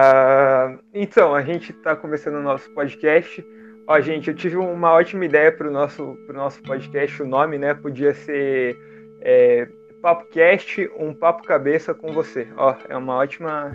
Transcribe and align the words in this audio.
Uh, 0.00 0.80
então, 0.94 1.34
a 1.34 1.42
gente 1.42 1.72
está 1.72 1.94
começando 1.94 2.36
o 2.36 2.42
nosso 2.42 2.70
podcast. 2.72 3.44
Ó, 3.86 4.00
gente, 4.00 4.28
eu 4.28 4.34
tive 4.34 4.56
uma 4.56 4.92
ótima 4.92 5.24
ideia 5.26 5.52
para 5.52 5.68
o 5.68 5.70
nosso, 5.70 6.16
pro 6.26 6.34
nosso 6.34 6.62
podcast, 6.62 7.22
o 7.22 7.26
nome, 7.26 7.58
né? 7.58 7.74
Podia 7.74 8.14
ser 8.14 8.78
é, 9.20 9.68
PapoCast, 10.00 10.90
um 10.96 11.12
papo 11.12 11.42
cabeça 11.42 11.92
com 11.92 12.12
você. 12.12 12.48
Ó, 12.56 12.74
é 12.88 12.96
uma 12.96 13.16
ótima. 13.16 13.72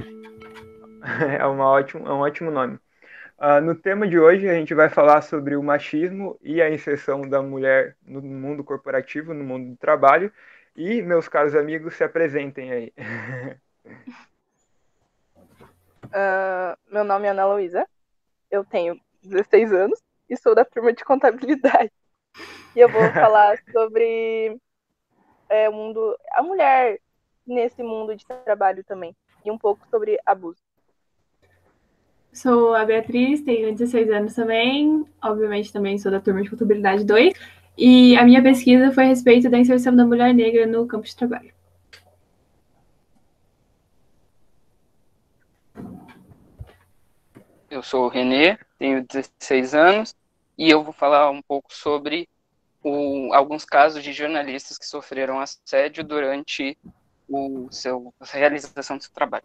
é, 1.40 1.46
uma 1.46 1.66
ótimo, 1.66 2.08
é 2.08 2.12
um 2.12 2.20
ótimo 2.20 2.50
nome. 2.50 2.80
Uh, 3.38 3.62
no 3.62 3.76
tema 3.76 4.08
de 4.08 4.18
hoje, 4.18 4.50
a 4.50 4.54
gente 4.54 4.74
vai 4.74 4.90
falar 4.90 5.22
sobre 5.22 5.56
o 5.56 5.62
machismo 5.62 6.40
e 6.42 6.62
a 6.62 6.72
inserção 6.72 7.22
da 7.22 7.42
mulher 7.42 7.98
no 8.08 8.22
mundo 8.22 8.64
corporativo, 8.64 9.34
no 9.34 9.44
mundo 9.44 9.72
do 9.72 9.78
trabalho. 9.78 10.32
E, 10.76 11.02
meus 11.04 11.28
caros 11.28 11.56
amigos, 11.56 11.96
se 11.96 12.04
apresentem 12.04 12.72
aí. 12.72 12.94
Uh, 16.16 16.78
meu 16.90 17.04
nome 17.04 17.28
é 17.28 17.32
Ana 17.32 17.46
Luísa, 17.46 17.86
eu 18.50 18.64
tenho 18.64 18.98
16 19.22 19.74
anos 19.74 20.00
e 20.30 20.38
sou 20.38 20.56
da 20.56 20.64
turma 20.64 20.94
de 20.94 21.04
contabilidade. 21.04 21.92
E 22.74 22.80
eu 22.80 22.88
vou 22.88 23.02
falar 23.12 23.58
sobre 23.70 24.58
é, 25.50 25.68
o 25.68 25.74
mundo, 25.74 26.18
a 26.32 26.42
mulher 26.42 27.02
nesse 27.46 27.84
mundo 27.84 28.16
de 28.16 28.26
trabalho 28.26 28.82
também, 28.86 29.14
e 29.44 29.52
um 29.52 29.58
pouco 29.58 29.86
sobre 29.90 30.18
abuso. 30.26 30.62
Sou 32.32 32.74
a 32.74 32.86
Beatriz, 32.86 33.42
tenho 33.42 33.74
16 33.74 34.10
anos 34.10 34.36
também, 34.36 35.06
obviamente 35.22 35.74
também 35.74 35.98
sou 35.98 36.10
da 36.10 36.22
turma 36.22 36.42
de 36.42 36.50
contabilidade 36.50 37.04
2, 37.04 37.34
e 37.78 38.16
a 38.16 38.24
minha 38.24 38.42
pesquisa 38.42 38.90
foi 38.90 39.04
a 39.04 39.08
respeito 39.08 39.50
da 39.50 39.58
inserção 39.58 39.94
da 39.94 40.06
mulher 40.06 40.34
negra 40.34 40.66
no 40.66 40.88
campo 40.88 41.06
de 41.06 41.16
trabalho. 41.16 41.54
Eu 47.76 47.84
sou 47.84 48.06
o 48.06 48.08
Renê, 48.08 48.58
tenho 48.80 49.06
16 49.06 49.76
anos 49.76 50.16
e 50.58 50.70
eu 50.70 50.82
vou 50.82 50.94
falar 50.94 51.30
um 51.30 51.42
pouco 51.42 51.74
sobre 51.74 52.30
o, 52.82 53.34
alguns 53.34 53.66
casos 53.66 54.02
de 54.02 54.14
jornalistas 54.14 54.78
que 54.78 54.86
sofreram 54.86 55.42
assédio 55.42 56.02
durante 56.02 56.78
o 57.28 57.68
seu, 57.70 58.14
a 58.18 58.26
realização 58.38 58.96
do 58.96 59.04
seu 59.04 59.12
trabalho. 59.12 59.44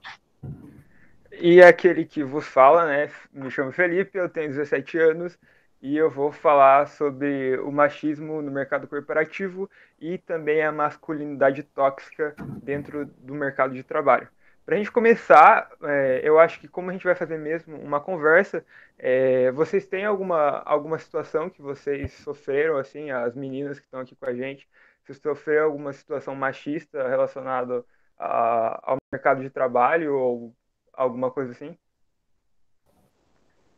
E 1.33 1.61
aquele 1.61 2.05
que 2.05 2.23
vos 2.23 2.47
fala, 2.47 2.87
né? 2.87 3.11
Me 3.33 3.51
chamo 3.51 3.73
Felipe, 3.73 4.17
eu 4.17 4.29
tenho 4.29 4.51
17 4.51 4.97
anos 4.97 5.37
e 5.83 5.97
eu 5.97 6.09
vou 6.09 6.31
falar 6.31 6.87
sobre 6.87 7.59
o 7.59 7.73
machismo 7.73 8.41
no 8.41 8.53
mercado 8.53 8.87
corporativo 8.87 9.69
e 10.01 10.19
também 10.19 10.63
a 10.63 10.71
masculinidade 10.71 11.65
tóxica 11.65 12.37
dentro 12.63 13.07
do 13.07 13.35
mercado 13.35 13.75
de 13.75 13.83
trabalho. 13.83 14.29
Para 14.71 14.77
a 14.77 14.79
gente 14.79 14.93
começar, 14.93 15.69
é, 15.83 16.21
eu 16.23 16.39
acho 16.39 16.61
que 16.61 16.69
como 16.69 16.91
a 16.91 16.93
gente 16.93 17.03
vai 17.03 17.17
fazer 17.17 17.37
mesmo 17.37 17.77
uma 17.77 17.99
conversa, 17.99 18.65
é, 18.97 19.51
vocês 19.51 19.85
têm 19.85 20.05
alguma, 20.05 20.63
alguma 20.65 20.97
situação 20.97 21.51
que 21.51 21.61
vocês 21.61 22.13
sofreram, 22.13 22.77
assim, 22.77 23.11
as 23.11 23.35
meninas 23.35 23.81
que 23.81 23.85
estão 23.87 23.99
aqui 23.99 24.15
com 24.15 24.27
a 24.27 24.33
gente, 24.33 24.69
se 25.03 25.13
sofreram 25.15 25.65
alguma 25.65 25.93
situação 25.93 26.37
machista 26.37 27.09
relacionada 27.09 27.85
ao 28.17 28.99
mercado 29.13 29.43
de 29.43 29.51
trabalho 29.51 30.15
ou 30.17 30.55
alguma 30.93 31.33
coisa 31.33 31.51
assim? 31.51 31.77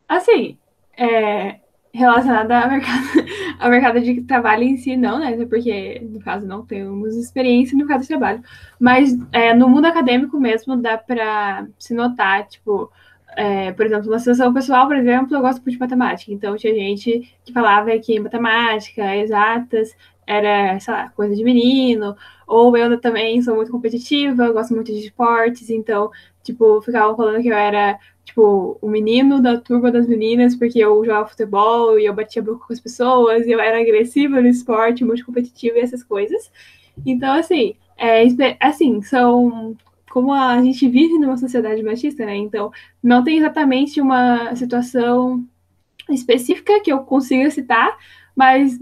Assim, 0.07 0.59
é, 0.98 1.59
relacionada 1.95 2.65
ao 2.65 2.69
mercado, 2.69 3.22
ao 3.63 3.71
mercado 3.71 4.01
de 4.01 4.21
trabalho 4.23 4.65
em 4.65 4.77
si, 4.77 4.97
não, 4.97 5.19
né? 5.21 5.37
Porque, 5.47 6.01
no 6.11 6.21
caso, 6.21 6.47
não 6.47 6.65
temos 6.65 7.17
experiência 7.17 7.73
no 7.73 7.85
mercado 7.85 8.03
de 8.03 8.09
trabalho. 8.09 8.43
Mas 8.79 9.17
é, 9.33 9.55
no 9.55 9.69
mundo 9.69 9.87
acadêmico 9.87 10.39
mesmo 10.39 10.77
dá 10.77 10.99
para 10.99 11.67
se 11.79 11.95
notar, 11.95 12.47
tipo, 12.49 12.91
é, 13.37 13.73
por 13.73 13.87
exemplo, 13.87 14.11
na 14.11 14.19
situação 14.19 14.53
pessoal, 14.53 14.87
por 14.87 14.97
exemplo, 14.97 15.37
eu 15.37 15.41
gosto 15.41 15.59
muito 15.59 15.71
de 15.71 15.79
matemática. 15.79 16.33
Então, 16.33 16.57
tinha 16.57 16.75
gente 16.75 17.35
que 17.45 17.53
falava 17.53 17.97
que 17.99 18.19
matemática, 18.19 19.17
exatas, 19.17 19.97
era, 20.27 20.78
sei 20.81 20.95
lá, 20.95 21.08
coisa 21.11 21.35
de 21.35 21.45
menino. 21.45 22.17
Ou 22.47 22.77
eu 22.77 23.01
também 23.01 23.41
sou 23.42 23.57
muito 23.57 23.70
competitiva, 23.70 24.52
gosto 24.52 24.74
muito 24.74 24.92
de 24.92 24.98
esportes. 24.98 25.70
Então, 25.70 26.11
tipo, 26.42 26.80
ficavam 26.83 27.17
falando 27.17 27.42
que 27.42 27.48
eu 27.48 27.57
era 27.57 27.98
tipo, 28.24 28.79
o 28.80 28.89
menino 28.89 29.41
da 29.42 29.58
turma 29.58 29.91
das 29.91 30.07
meninas, 30.07 30.57
porque 30.57 30.79
eu 30.79 31.05
jogava 31.05 31.29
futebol 31.29 31.98
e 31.98 32.07
eu 32.07 32.14
batia 32.14 32.42
boca 32.42 32.67
com 32.67 32.73
as 32.73 32.80
pessoas, 32.80 33.47
e 33.47 33.51
eu 33.51 33.61
era 33.61 33.80
agressiva 33.80 34.41
no 34.41 34.48
esporte, 34.48 35.05
muito 35.05 35.24
competitiva 35.27 35.79
e 35.79 35.80
essas 35.80 36.02
coisas. 36.02 36.51
Então, 37.05 37.35
assim, 37.35 37.74
é, 37.97 38.24
assim, 38.61 39.02
são 39.02 39.77
como 40.11 40.33
a 40.33 40.63
gente 40.63 40.89
vive 40.89 41.18
numa 41.18 41.36
sociedade 41.39 41.83
machista, 41.83 42.24
né? 42.27 42.36
Então, 42.36 42.70
não 43.02 43.24
tem 43.24 43.39
exatamente 43.39 44.01
uma 44.01 44.55
situação 44.55 45.45
específica 46.11 46.80
que 46.80 46.92
eu 46.92 47.01
consiga 47.01 47.51
citar, 47.51 47.97
mas 48.36 48.79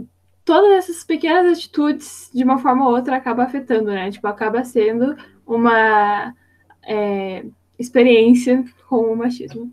todas 0.50 0.72
essas 0.72 1.04
pequenas 1.04 1.56
atitudes, 1.56 2.28
de 2.34 2.42
uma 2.42 2.58
forma 2.58 2.84
ou 2.84 2.96
outra, 2.96 3.14
acaba 3.14 3.44
afetando, 3.44 3.92
né? 3.92 4.10
Tipo, 4.10 4.26
acaba 4.26 4.64
sendo 4.64 5.16
uma 5.46 6.34
é, 6.82 7.44
experiência 7.78 8.64
com 8.88 9.12
o 9.12 9.16
machismo. 9.16 9.72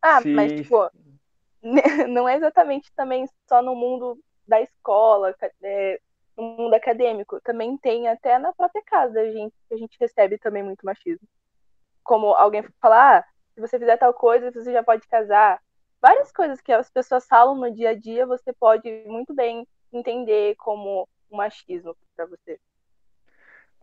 Ah, 0.00 0.22
Sim. 0.22 0.34
mas 0.34 0.52
tipo, 0.52 0.88
não 2.08 2.28
é 2.28 2.36
exatamente 2.36 2.92
também 2.94 3.26
só 3.48 3.60
no 3.60 3.74
mundo 3.74 4.16
da 4.46 4.60
escola, 4.60 5.34
é, 5.64 6.00
no 6.36 6.44
mundo 6.44 6.74
acadêmico. 6.74 7.40
Também 7.40 7.76
tem 7.76 8.06
até 8.06 8.38
na 8.38 8.52
própria 8.52 8.84
casa 8.86 9.18
a 9.18 9.32
gente, 9.32 9.54
a 9.72 9.76
gente 9.76 9.96
recebe 9.98 10.38
também 10.38 10.62
muito 10.62 10.86
machismo. 10.86 11.26
Como 12.04 12.28
alguém 12.34 12.62
falar, 12.80 13.18
ah, 13.18 13.24
se 13.52 13.60
você 13.60 13.80
fizer 13.80 13.96
tal 13.96 14.14
coisa, 14.14 14.52
você 14.52 14.72
já 14.72 14.84
pode 14.84 15.08
casar. 15.08 15.60
Várias 16.08 16.30
coisas 16.30 16.60
que 16.60 16.70
as 16.70 16.88
pessoas 16.88 17.26
falam 17.26 17.56
no 17.56 17.68
dia 17.74 17.90
a 17.90 17.94
dia, 17.94 18.24
você 18.24 18.52
pode 18.52 18.88
muito 19.08 19.34
bem 19.34 19.66
entender 19.92 20.54
como 20.54 21.08
um 21.28 21.36
machismo 21.36 21.96
para 22.14 22.26
você 22.26 22.60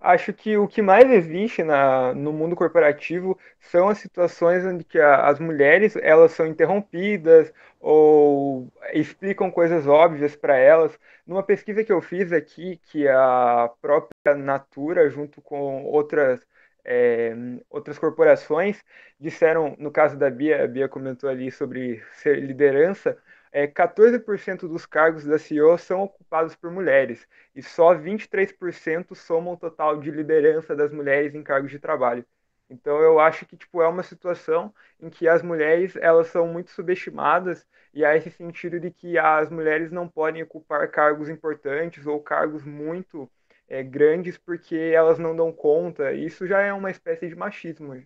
acho 0.04 0.34
que 0.34 0.58
o 0.58 0.68
que 0.68 0.82
mais 0.82 1.10
existe 1.10 1.64
na, 1.64 2.14
no 2.14 2.34
mundo 2.34 2.56
corporativo 2.58 3.40
são 3.58 3.88
as 3.88 4.00
situações 4.00 4.66
onde 4.66 4.84
que 4.84 5.00
a, 5.00 5.28
as 5.28 5.40
mulheres 5.40 5.96
elas 5.96 6.34
são 6.34 6.46
interrompidas 6.46 7.54
ou 7.80 8.68
explicam 8.94 9.50
coisas 9.50 9.88
óbvias 9.88 10.36
para 10.36 10.58
elas. 10.58 11.00
Numa 11.26 11.42
pesquisa 11.42 11.84
que 11.86 11.92
eu 11.92 12.02
fiz 12.02 12.34
aqui, 12.34 12.80
que 12.92 13.08
a 13.08 13.72
própria 13.82 14.36
Natura, 14.36 15.10
junto 15.10 15.42
com 15.42 15.86
outras 15.86 16.46
é, 16.86 17.34
outras 17.70 17.98
corporações, 17.98 18.84
disseram, 19.20 19.76
no 19.80 19.92
caso 19.92 20.18
da 20.18 20.30
Bia, 20.30 20.64
a 20.64 20.68
Bia 20.68 20.90
comentou 20.90 21.30
ali 21.30 21.52
sobre 21.52 22.04
ser 22.14 22.40
liderança, 22.40 23.18
é, 23.52 23.68
14% 23.68 24.68
dos 24.68 24.86
cargos 24.86 25.26
da 25.26 25.38
CEO 25.38 25.78
são 25.78 26.02
ocupados 26.04 26.56
por 26.56 26.72
mulheres 26.72 27.28
e 27.56 27.62
só 27.62 27.94
23% 27.94 29.16
somam 29.16 29.54
o 29.54 29.58
total 29.58 30.00
de 30.00 30.10
liderança 30.10 30.76
das 30.76 30.92
mulheres 30.92 31.36
em 31.36 31.44
cargos 31.44 31.70
de 31.72 31.80
trabalho. 31.80 32.26
Então 32.70 33.00
eu 33.02 33.20
acho 33.20 33.46
que 33.46 33.56
tipo 33.56 33.82
é 33.82 33.88
uma 33.88 34.02
situação 34.04 34.74
em 35.00 35.10
que 35.10 35.28
as 35.28 35.44
mulheres 35.44 35.96
elas 35.98 36.28
são 36.28 36.48
muito 36.48 36.72
subestimadas 36.72 37.66
e 37.94 38.04
há 38.04 38.18
esse 38.18 38.32
sentido 38.32 38.80
de 38.80 38.90
que 38.90 39.18
as 39.18 39.50
mulheres 39.52 39.92
não 39.92 40.08
podem 40.08 40.42
ocupar 40.42 40.90
cargos 40.90 41.30
importantes 41.30 42.08
ou 42.08 42.20
cargos 42.20 42.64
muito 42.64 43.30
é, 43.68 43.84
grandes 43.84 44.38
porque 44.38 44.76
elas 44.76 45.20
não 45.20 45.36
dão 45.36 45.52
conta. 45.52 46.14
Isso 46.14 46.48
já 46.48 46.62
é 46.62 46.74
uma 46.74 46.92
espécie 46.92 47.28
de 47.28 47.36
machismo. 47.36 48.02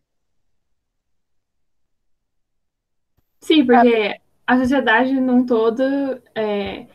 Sim, 3.40 3.66
porque 3.66 4.20
a 4.46 4.58
sociedade 4.58 5.14
num 5.14 5.46
todo 5.46 5.84
é, 6.36 6.88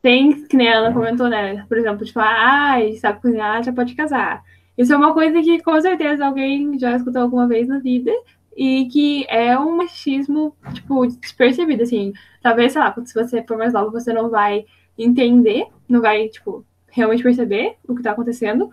tem, 0.00 0.46
que 0.46 0.56
nem 0.56 0.68
ela 0.68 0.92
comentou, 0.92 1.28
né? 1.28 1.64
Por 1.68 1.78
exemplo, 1.78 2.04
tipo, 2.04 2.20
ah, 2.20 2.76
sabe 3.00 3.20
cozinhar, 3.20 3.62
já 3.62 3.72
pode 3.72 3.94
casar. 3.94 4.42
Isso 4.76 4.92
é 4.92 4.96
uma 4.96 5.14
coisa 5.14 5.40
que 5.40 5.62
com 5.62 5.80
certeza 5.80 6.26
alguém 6.26 6.78
já 6.78 6.96
escutou 6.96 7.22
alguma 7.22 7.46
vez 7.46 7.68
na 7.68 7.78
vida 7.78 8.12
e 8.56 8.86
que 8.86 9.26
é 9.28 9.58
um 9.58 9.76
machismo, 9.76 10.56
tipo, 10.72 11.06
despercebido, 11.06 11.82
assim. 11.82 12.12
Talvez, 12.42 12.72
sei 12.72 12.80
lá, 12.80 12.94
se 13.04 13.14
você 13.14 13.42
for 13.42 13.56
mais 13.56 13.72
nova, 13.72 13.90
você 13.90 14.12
não 14.12 14.30
vai 14.30 14.64
entender, 14.98 15.66
não 15.88 16.00
vai, 16.00 16.28
tipo, 16.28 16.64
realmente 16.94 17.22
perceber 17.22 17.76
o 17.86 17.94
que 17.94 18.00
está 18.00 18.12
acontecendo, 18.12 18.70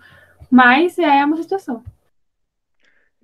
mas 0.50 0.98
é 1.00 1.26
uma 1.26 1.36
situação. 1.38 1.84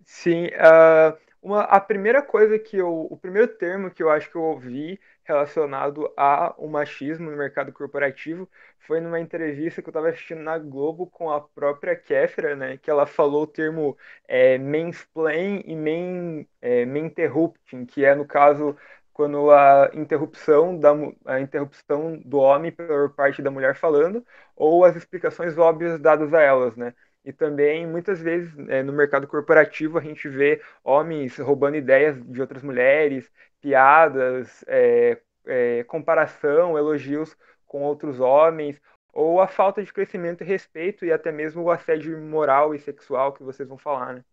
Sim, 0.03 0.47
uh, 0.47 1.17
uma, 1.41 1.61
a 1.61 1.79
primeira 1.79 2.21
coisa 2.21 2.57
que 2.57 2.77
eu, 2.77 3.07
o 3.09 3.15
primeiro 3.15 3.47
termo 3.47 3.91
que 3.91 4.01
eu 4.01 4.09
acho 4.09 4.29
que 4.29 4.35
eu 4.35 4.41
ouvi 4.41 4.99
relacionado 5.23 6.11
ao 6.15 6.67
machismo 6.67 7.29
no 7.29 7.37
mercado 7.37 7.71
corporativo 7.71 8.49
foi 8.79 9.01
numa 9.01 9.19
entrevista 9.19 9.81
que 9.81 9.89
eu 9.89 9.91
estava 9.91 10.09
assistindo 10.09 10.41
na 10.41 10.57
Globo 10.57 11.07
com 11.07 11.29
a 11.29 11.41
própria 11.41 11.95
Kéfera, 11.95 12.55
né, 12.55 12.77
que 12.77 12.89
ela 12.89 13.05
falou 13.05 13.43
o 13.43 13.47
termo 13.47 13.97
é, 14.27 14.57
mansplain 14.57 15.61
e 15.65 15.75
main, 15.75 16.47
é, 16.61 16.83
interrupting, 16.83 17.85
que 17.85 18.05
é, 18.05 18.15
no 18.15 18.25
caso, 18.25 18.75
quando 19.17 19.49
a 19.51 19.89
interrupção, 19.95 20.79
da, 20.79 20.91
a 21.25 21.39
interrupção 21.41 22.19
do 22.23 22.37
homem 22.37 22.71
por 22.71 23.09
parte 23.15 23.41
da 23.41 23.49
mulher 23.51 23.75
falando, 23.75 24.23
ou 24.55 24.85
as 24.85 24.95
explicações 24.95 25.57
óbvias 25.57 25.99
dadas 25.99 26.33
a 26.35 26.41
elas, 26.41 26.77
né. 26.77 26.93
E 27.25 27.33
também, 27.33 27.85
muitas 27.87 28.21
vezes, 28.21 28.53
é, 28.69 28.83
no 28.83 28.93
mercado 28.93 29.27
corporativo, 29.27 29.97
a 29.97 30.01
gente 30.01 30.29
vê 30.29 30.61
homens 30.83 31.37
roubando 31.37 31.75
ideias 31.75 32.15
de 32.31 32.39
outras 32.39 32.61
mulheres, 32.63 33.29
piadas, 33.59 34.63
é, 34.67 35.19
é, 35.47 35.83
comparação, 35.85 36.77
elogios 36.77 37.35
com 37.65 37.81
outros 37.81 38.19
homens, 38.19 38.79
ou 39.11 39.41
a 39.41 39.47
falta 39.47 39.83
de 39.83 39.91
crescimento 39.91 40.43
e 40.43 40.45
respeito, 40.47 41.03
e 41.05 41.11
até 41.11 41.31
mesmo 41.31 41.63
o 41.63 41.71
assédio 41.71 42.17
moral 42.21 42.75
e 42.75 42.79
sexual 42.79 43.33
que 43.33 43.43
vocês 43.43 43.67
vão 43.67 43.77
falar, 43.79 44.13
né? 44.13 44.23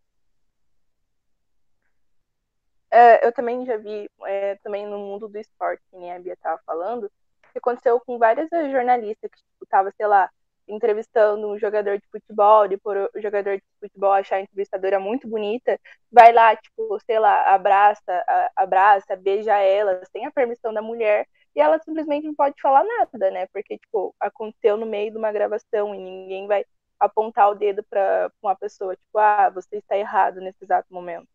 É, 2.94 3.26
eu 3.26 3.32
também 3.32 3.66
já 3.66 3.76
vi, 3.76 4.08
é, 4.24 4.54
também 4.62 4.86
no 4.86 4.98
mundo 4.98 5.28
do 5.28 5.36
esporte, 5.38 5.82
que 5.90 5.96
nem 5.96 6.12
a 6.12 6.18
Bia 6.20 6.34
estava 6.34 6.60
falando, 6.64 7.10
que 7.52 7.58
aconteceu 7.58 8.00
com 8.00 8.18
várias 8.18 8.48
jornalistas 8.70 9.30
que 9.32 9.38
estavam, 9.64 9.90
tipo, 9.90 9.96
sei 9.96 10.06
lá, 10.06 10.30
entrevistando 10.68 11.48
um 11.50 11.58
jogador 11.58 11.98
de 11.98 12.06
futebol, 12.08 12.66
e 12.66 12.76
por 12.78 12.96
o 12.96 13.20
jogador 13.20 13.56
de 13.56 13.64
futebol 13.80 14.12
achar 14.12 14.36
a 14.36 14.40
entrevistadora 14.42 15.00
muito 15.00 15.28
bonita, 15.28 15.78
vai 16.10 16.32
lá, 16.32 16.54
tipo, 16.56 16.98
sei 17.04 17.18
lá, 17.18 17.52
abraça, 17.54 18.24
abraça, 18.56 19.16
beija 19.16 19.56
ela, 19.58 20.00
sem 20.12 20.24
a 20.26 20.30
permissão 20.30 20.72
da 20.72 20.80
mulher, 20.80 21.26
e 21.56 21.60
ela 21.60 21.78
simplesmente 21.80 22.26
não 22.26 22.34
pode 22.34 22.60
falar 22.62 22.84
nada, 22.84 23.30
né? 23.32 23.46
Porque, 23.52 23.76
tipo, 23.78 24.14
aconteceu 24.20 24.76
no 24.76 24.86
meio 24.86 25.10
de 25.10 25.18
uma 25.18 25.32
gravação 25.32 25.94
e 25.94 25.98
ninguém 25.98 26.46
vai 26.46 26.64
apontar 27.00 27.50
o 27.50 27.54
dedo 27.56 27.82
para 27.84 28.30
uma 28.42 28.56
pessoa, 28.56 28.94
tipo, 28.96 29.18
ah, 29.18 29.50
você 29.50 29.78
está 29.78 29.96
errado 29.96 30.40
nesse 30.40 30.62
exato 30.64 30.86
momento. 30.92 31.28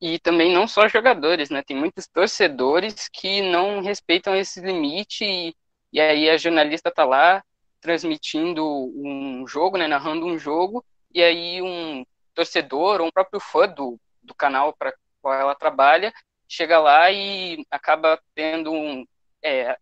E 0.00 0.18
também 0.18 0.52
não 0.52 0.66
só 0.66 0.88
jogadores, 0.88 1.50
né? 1.50 1.62
Tem 1.62 1.76
muitos 1.76 2.06
torcedores 2.06 3.08
que 3.08 3.42
não 3.42 3.82
respeitam 3.82 4.34
esse 4.34 4.60
limite 4.60 5.24
e, 5.24 5.54
e 5.92 6.00
aí 6.00 6.30
a 6.30 6.36
jornalista 6.36 6.90
tá 6.90 7.04
lá 7.04 7.42
transmitindo 7.80 8.64
um 8.64 9.46
jogo, 9.46 9.76
né? 9.76 9.86
Narrando 9.86 10.26
um 10.26 10.38
jogo 10.38 10.84
e 11.12 11.22
aí 11.22 11.60
um 11.62 12.04
torcedor 12.34 13.00
ou 13.00 13.08
um 13.08 13.10
próprio 13.10 13.40
fã 13.40 13.68
do, 13.68 13.98
do 14.22 14.34
canal 14.34 14.72
para 14.72 14.94
qual 15.20 15.34
ela 15.34 15.54
trabalha 15.54 16.12
chega 16.50 16.80
lá 16.80 17.10
e 17.12 17.64
acaba 17.70 18.20
tendo 18.34 18.72
um 18.72 19.06
é, 19.42 19.78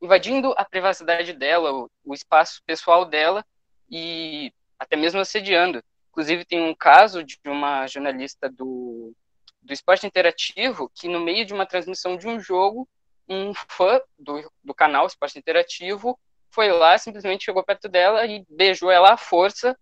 invadindo 0.00 0.54
a 0.56 0.64
privacidade 0.64 1.32
dela, 1.32 1.72
o, 1.72 1.90
o 2.04 2.14
espaço 2.14 2.62
pessoal 2.64 3.04
dela 3.04 3.44
e 3.90 4.52
até 4.78 4.94
mesmo 4.96 5.20
assediando. 5.20 5.82
Inclusive 6.10 6.44
tem 6.44 6.62
um 6.62 6.74
caso 6.74 7.24
de 7.24 7.38
uma 7.44 7.86
jornalista 7.88 8.48
do 8.48 9.12
do 9.66 9.72
esporte 9.72 10.06
interativo 10.06 10.90
que 10.94 11.08
no 11.08 11.20
meio 11.20 11.44
de 11.44 11.52
uma 11.52 11.66
transmissão 11.66 12.16
de 12.16 12.26
um 12.26 12.40
jogo, 12.40 12.88
um 13.28 13.52
fã 13.52 14.00
do, 14.18 14.50
do 14.62 14.72
canal 14.72 15.06
Esporte 15.06 15.38
Interativo 15.38 16.18
foi 16.50 16.70
lá, 16.70 16.96
simplesmente 16.96 17.44
chegou 17.44 17.64
perto 17.64 17.88
dela 17.88 18.24
e 18.24 18.44
beijou 18.48 18.90
ela 18.90 19.12
à 19.12 19.16
força. 19.16 19.76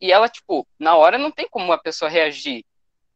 E 0.00 0.12
ela, 0.12 0.28
tipo, 0.28 0.66
na 0.78 0.96
hora 0.96 1.16
não 1.16 1.30
tem 1.30 1.48
como 1.48 1.72
a 1.72 1.78
pessoa 1.78 2.10
reagir, 2.10 2.64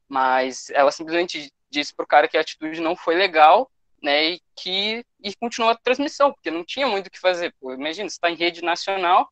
mas 0.09 0.71
ela 0.71 0.91
simplesmente 0.91 1.53
disse 1.71 1.95
pro 1.95 2.07
cara 2.07 2.29
que 2.29 2.37
a 2.37 2.41
atitude 2.41 2.81
não 2.81 2.97
foi 2.97 3.15
legal, 3.15 3.71
né, 4.03 4.31
e 4.31 4.41
que 4.57 5.05
e 5.23 5.35
continuou 5.37 5.71
a 5.73 5.77
transmissão, 5.77 6.33
porque 6.33 6.51
não 6.51 6.65
tinha 6.65 6.87
muito 6.89 7.07
o 7.07 7.11
que 7.11 7.21
fazer. 7.21 7.55
Pô, 7.61 7.73
imagina, 7.73 8.09
está 8.09 8.31
em 8.31 8.35
rede 8.35 8.63
nacional 8.63 9.31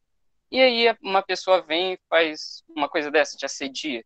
e 0.50 0.60
aí 0.60 0.96
uma 1.02 1.22
pessoa 1.22 1.62
vem 1.62 1.94
e 1.94 1.98
faz 2.08 2.62
uma 2.68 2.88
coisa 2.88 3.10
dessa, 3.10 3.36
te 3.36 3.44
assedia. 3.44 4.04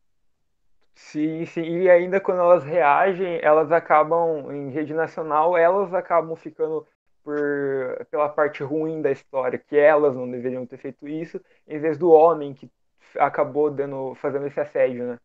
Sim, 0.95 1.45
sim. 1.47 1.63
E 1.63 1.91
ainda 1.91 2.21
quando 2.21 2.41
elas 2.41 2.65
reagem, 2.65 3.39
elas 3.43 3.71
acabam, 3.73 4.51
em 4.53 4.71
rede 4.71 4.95
nacional, 4.95 5.57
elas 5.57 5.93
acabam 5.93 6.37
ficando 6.37 6.87
por, 7.23 8.07
pela 8.11 8.29
parte 8.29 8.63
ruim 8.63 9.03
da 9.03 9.11
história, 9.11 9.59
que 9.59 9.77
elas 9.77 10.15
não 10.15 10.31
deveriam 10.31 10.67
ter 10.67 10.79
feito 10.79 11.09
isso, 11.09 11.41
em 11.67 11.79
vez 11.81 11.99
do 11.99 12.11
homem 12.11 12.55
que 12.55 12.71
acabou 13.19 13.71
dando, 13.71 14.15
fazendo 14.17 14.47
esse 14.47 14.61
assédio, 14.61 15.07
né? 15.07 15.19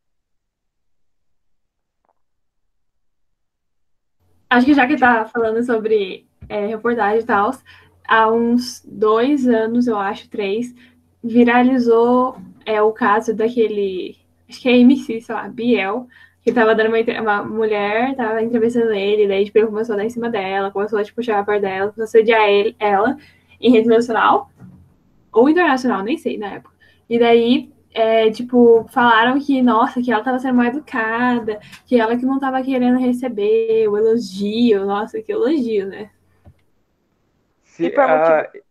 Acho 4.50 4.66
que 4.66 4.74
já 4.74 4.88
que 4.88 4.98
tá 4.98 5.26
falando 5.26 5.64
sobre 5.64 6.28
é, 6.48 6.66
reportagem 6.66 7.20
e 7.20 7.26
tal, 7.26 7.52
há 8.08 8.32
uns 8.32 8.84
dois 8.84 9.48
anos, 9.48 9.86
eu 9.88 9.98
acho, 9.98 10.28
três, 10.30 10.74
viralizou 11.24 12.36
é, 12.66 12.82
o 12.82 12.92
caso 12.92 13.36
daquele 13.36 14.18
acho 14.50 14.62
que 14.62 14.70
é 14.70 14.78
MC, 14.78 15.22
sei 15.22 15.36
lá, 15.36 15.48
Biel, 15.48 16.08
que 16.42 16.52
tava 16.52 16.74
dando 16.74 16.90
uma, 16.90 17.22
uma 17.22 17.44
mulher, 17.44 18.16
tava 18.16 18.42
entrevistando 18.42 18.92
ele, 18.92 19.28
daí 19.28 19.46
tipo, 19.46 19.58
ele 19.58 19.68
começou 19.68 19.94
a 19.94 19.98
dar 19.98 20.06
em 20.06 20.10
cima 20.10 20.30
dela, 20.30 20.72
começou 20.72 21.00
a 21.00 21.04
tipo, 21.04 21.22
chegar 21.22 21.46
perto 21.46 21.62
dela, 21.62 21.92
começou 21.92 22.04
a 22.04 22.08
sediar 22.08 22.50
ele, 22.50 22.76
ela 22.80 23.18
em 23.62 23.72
rede 23.72 23.88
nacional 23.88 24.50
ou 25.32 25.50
internacional, 25.50 26.02
nem 26.04 26.18
sei 26.18 26.38
na 26.38 26.54
época. 26.54 26.76
E 27.10 27.20
daí, 27.20 27.72
é, 27.92 28.30
tipo, 28.32 28.86
falaram 28.90 29.40
que, 29.40 29.62
nossa, 29.62 30.02
que 30.02 30.12
ela 30.12 30.24
tava 30.24 30.40
sendo 30.40 30.56
mal 30.56 30.68
educada, 30.68 31.60
que 31.86 32.00
ela 32.00 32.18
que 32.18 32.26
não 32.26 32.40
tava 32.40 32.62
querendo 32.62 33.00
receber 33.00 33.88
o 33.88 33.98
elogio, 33.98 34.86
nossa, 34.86 35.22
que 35.22 35.32
elogio, 35.32 35.88
né? 35.88 36.10
Se, 37.64 37.86
e 37.86 37.90
por 37.90 38.08
motivo... 38.08 38.69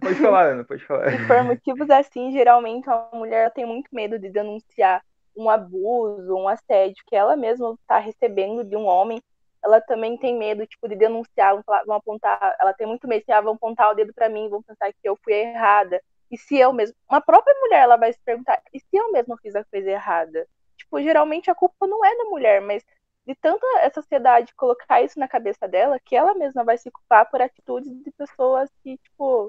Pode 0.00 0.14
falar, 0.16 0.46
Ana, 0.46 0.64
pode 0.64 0.84
falar. 0.84 1.12
E 1.12 1.26
por 1.26 1.42
motivos 1.44 1.90
assim, 1.90 2.32
geralmente 2.32 2.88
a 2.88 3.08
mulher 3.12 3.52
tem 3.52 3.66
muito 3.66 3.88
medo 3.92 4.18
de 4.18 4.30
denunciar 4.30 5.02
um 5.36 5.48
abuso, 5.48 6.34
um 6.34 6.48
assédio 6.48 7.02
que 7.06 7.16
ela 7.16 7.36
mesma 7.36 7.74
está 7.80 7.98
recebendo 7.98 8.64
de 8.64 8.76
um 8.76 8.84
homem. 8.84 9.20
Ela 9.64 9.80
também 9.80 10.16
tem 10.16 10.36
medo, 10.36 10.66
tipo, 10.66 10.88
de 10.88 10.96
denunciar, 10.96 11.62
vão, 11.86 11.96
apontar, 11.96 12.56
ela 12.60 12.72
tem 12.72 12.86
muito 12.86 13.06
medo, 13.06 13.24
se 13.24 13.30
ah, 13.30 13.40
vão 13.40 13.54
apontar 13.54 13.92
o 13.92 13.94
dedo 13.94 14.12
para 14.12 14.28
mim, 14.28 14.48
vão 14.48 14.62
pensar 14.62 14.92
que 14.92 15.08
eu 15.08 15.16
fui 15.22 15.34
errada. 15.34 16.02
E 16.30 16.36
se 16.36 16.58
eu 16.58 16.72
mesmo, 16.72 16.96
uma 17.08 17.20
própria 17.20 17.54
mulher, 17.60 17.82
ela 17.82 17.96
vai 17.96 18.12
se 18.12 18.18
perguntar, 18.24 18.60
e 18.72 18.80
se 18.80 18.86
eu 18.92 19.12
mesma 19.12 19.36
fiz 19.40 19.54
a 19.54 19.64
coisa 19.64 19.88
errada? 19.88 20.48
Tipo, 20.76 21.00
geralmente 21.00 21.50
a 21.50 21.54
culpa 21.54 21.86
não 21.86 22.04
é 22.04 22.16
da 22.16 22.24
mulher, 22.24 22.60
mas 22.60 22.84
de 23.26 23.34
tanta 23.36 23.64
essa 23.82 24.02
sociedade 24.02 24.54
colocar 24.54 25.00
isso 25.02 25.18
na 25.18 25.28
cabeça 25.28 25.68
dela, 25.68 26.00
que 26.00 26.16
ela 26.16 26.34
mesma 26.34 26.64
vai 26.64 26.76
se 26.76 26.90
culpar 26.90 27.30
por 27.30 27.40
atitudes 27.40 27.92
de 28.02 28.10
pessoas 28.10 28.68
que, 28.82 28.98
tipo, 28.98 29.41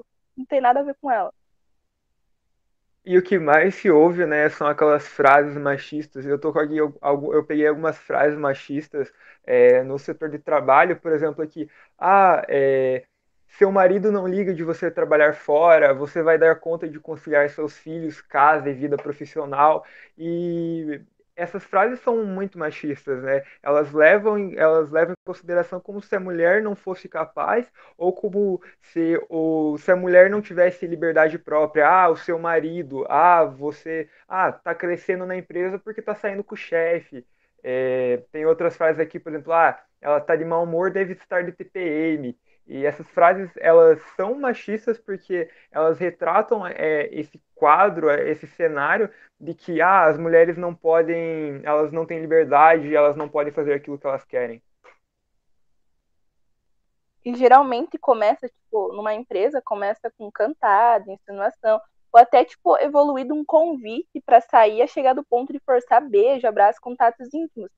tem 0.54 0.60
nada 0.60 0.80
a 0.80 0.82
ver 0.84 0.94
com 1.00 1.10
ela. 1.10 1.32
E 3.04 3.18
o 3.18 3.22
que 3.22 3.38
mais 3.38 3.74
se 3.74 3.90
ouve, 3.90 4.24
né, 4.24 4.48
são 4.48 4.66
aquelas 4.66 5.06
frases 5.06 5.56
machistas. 5.56 6.24
Eu 6.24 6.38
tô 6.38 6.48
aqui, 6.50 6.76
eu, 6.76 6.96
eu 7.32 7.44
peguei 7.44 7.66
algumas 7.66 7.98
frases 7.98 8.38
machistas 8.38 9.12
é, 9.44 9.82
no 9.82 9.98
setor 9.98 10.30
de 10.30 10.38
trabalho, 10.38 10.96
por 10.98 11.12
exemplo, 11.12 11.42
aqui. 11.42 11.68
Ah, 11.98 12.42
é, 12.48 13.04
seu 13.48 13.70
marido 13.70 14.10
não 14.12 14.26
liga 14.26 14.54
de 14.54 14.64
você 14.64 14.90
trabalhar 14.90 15.34
fora, 15.34 15.92
você 15.92 16.22
vai 16.22 16.38
dar 16.38 16.56
conta 16.60 16.88
de 16.88 16.98
conciliar 17.00 17.50
seus 17.50 17.76
filhos, 17.76 18.22
casa 18.22 18.70
e 18.70 18.74
vida 18.74 18.96
profissional. 18.96 19.84
E 20.16 21.00
essas 21.36 21.64
frases 21.64 22.00
são 22.00 22.24
muito 22.24 22.58
machistas, 22.58 23.22
né? 23.22 23.42
Elas 23.62 23.92
levam, 23.92 24.52
elas 24.56 24.90
levam 24.90 25.12
em 25.12 25.26
consideração 25.26 25.80
como 25.80 26.00
se 26.00 26.14
a 26.14 26.20
mulher 26.20 26.62
não 26.62 26.76
fosse 26.76 27.08
capaz 27.08 27.70
ou 27.96 28.12
como 28.12 28.62
se, 28.80 29.20
ou, 29.28 29.76
se 29.78 29.90
a 29.90 29.96
mulher 29.96 30.30
não 30.30 30.40
tivesse 30.40 30.86
liberdade 30.86 31.38
própria. 31.38 31.88
Ah, 31.88 32.08
o 32.08 32.16
seu 32.16 32.38
marido, 32.38 33.04
ah, 33.08 33.44
você, 33.44 34.08
ah, 34.28 34.52
tá 34.52 34.74
crescendo 34.74 35.26
na 35.26 35.36
empresa 35.36 35.78
porque 35.78 36.02
tá 36.02 36.14
saindo 36.14 36.44
com 36.44 36.54
o 36.54 36.58
chefe. 36.58 37.26
É, 37.62 38.18
tem 38.30 38.44
outras 38.46 38.76
frases 38.76 39.00
aqui, 39.00 39.18
por 39.18 39.32
exemplo, 39.32 39.52
ah, 39.52 39.82
ela 40.00 40.20
tá 40.20 40.36
de 40.36 40.44
mau 40.44 40.62
humor, 40.64 40.90
deve 40.92 41.14
estar 41.14 41.42
de 41.42 41.52
TPM. 41.52 42.38
E 42.66 42.86
essas 42.86 43.08
frases, 43.10 43.50
elas 43.58 44.00
são 44.16 44.34
machistas 44.34 44.98
porque 44.98 45.50
elas 45.70 45.98
retratam 45.98 46.66
é, 46.66 47.08
esse 47.12 47.40
quadro, 47.54 48.08
é, 48.08 48.30
esse 48.30 48.46
cenário 48.46 49.10
de 49.38 49.54
que 49.54 49.82
ah, 49.82 50.06
as 50.06 50.18
mulheres 50.18 50.56
não 50.56 50.74
podem, 50.74 51.60
elas 51.62 51.92
não 51.92 52.06
têm 52.06 52.20
liberdade, 52.20 52.94
elas 52.94 53.16
não 53.16 53.28
podem 53.28 53.52
fazer 53.52 53.74
aquilo 53.74 53.98
que 53.98 54.06
elas 54.06 54.24
querem. 54.24 54.62
E 57.24 57.34
geralmente 57.34 57.98
começa, 57.98 58.48
tipo, 58.48 58.92
numa 58.92 59.14
empresa, 59.14 59.60
começa 59.62 60.10
com 60.16 60.30
cantada, 60.30 61.10
insinuação, 61.10 61.80
ou 62.12 62.20
até, 62.20 62.44
tipo, 62.44 62.78
evoluído 62.78 63.34
um 63.34 63.44
convite 63.44 64.20
para 64.24 64.40
sair 64.40 64.80
a 64.82 64.86
chegar 64.86 65.14
do 65.14 65.24
ponto 65.24 65.52
de 65.52 65.60
forçar 65.60 66.02
beijo, 66.06 66.46
abraço, 66.46 66.80
contatos 66.80 67.32
íntimos. 67.32 67.70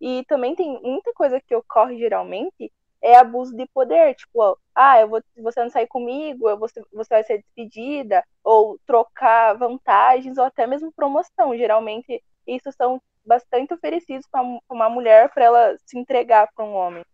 E 0.00 0.24
também 0.26 0.54
tem 0.54 0.80
muita 0.82 1.12
coisa 1.14 1.40
que 1.40 1.54
ocorre 1.54 1.98
geralmente 1.98 2.72
é 3.04 3.16
abuso 3.18 3.54
de 3.54 3.66
poder, 3.66 4.14
tipo, 4.14 4.58
ah, 4.74 4.98
eu 4.98 5.08
vou, 5.08 5.22
você 5.36 5.62
não 5.62 5.68
sair 5.68 5.86
comigo, 5.86 6.48
eu 6.48 6.58
vou, 6.58 6.66
você 6.90 7.08
vai 7.10 7.22
ser 7.22 7.42
despedida, 7.42 8.24
ou 8.42 8.78
trocar 8.86 9.52
vantagens, 9.58 10.38
ou 10.38 10.44
até 10.44 10.66
mesmo 10.66 10.90
promoção. 10.90 11.54
Geralmente, 11.54 12.22
isso 12.46 12.72
são 12.72 12.98
bastante 13.24 13.74
oferecidos 13.74 14.26
para 14.26 14.42
uma 14.70 14.88
mulher 14.88 15.30
para 15.34 15.44
ela 15.44 15.76
se 15.84 15.98
entregar 15.98 16.48
para 16.56 16.64
um 16.64 16.72
homem. 16.72 17.04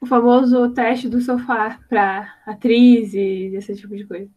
O 0.00 0.06
famoso 0.06 0.68
teste 0.74 1.08
do 1.08 1.20
sofá 1.20 1.78
para 1.88 2.34
atriz 2.44 3.14
e 3.14 3.54
esse 3.54 3.76
tipo 3.76 3.96
de 3.96 4.04
coisa. 4.04 4.28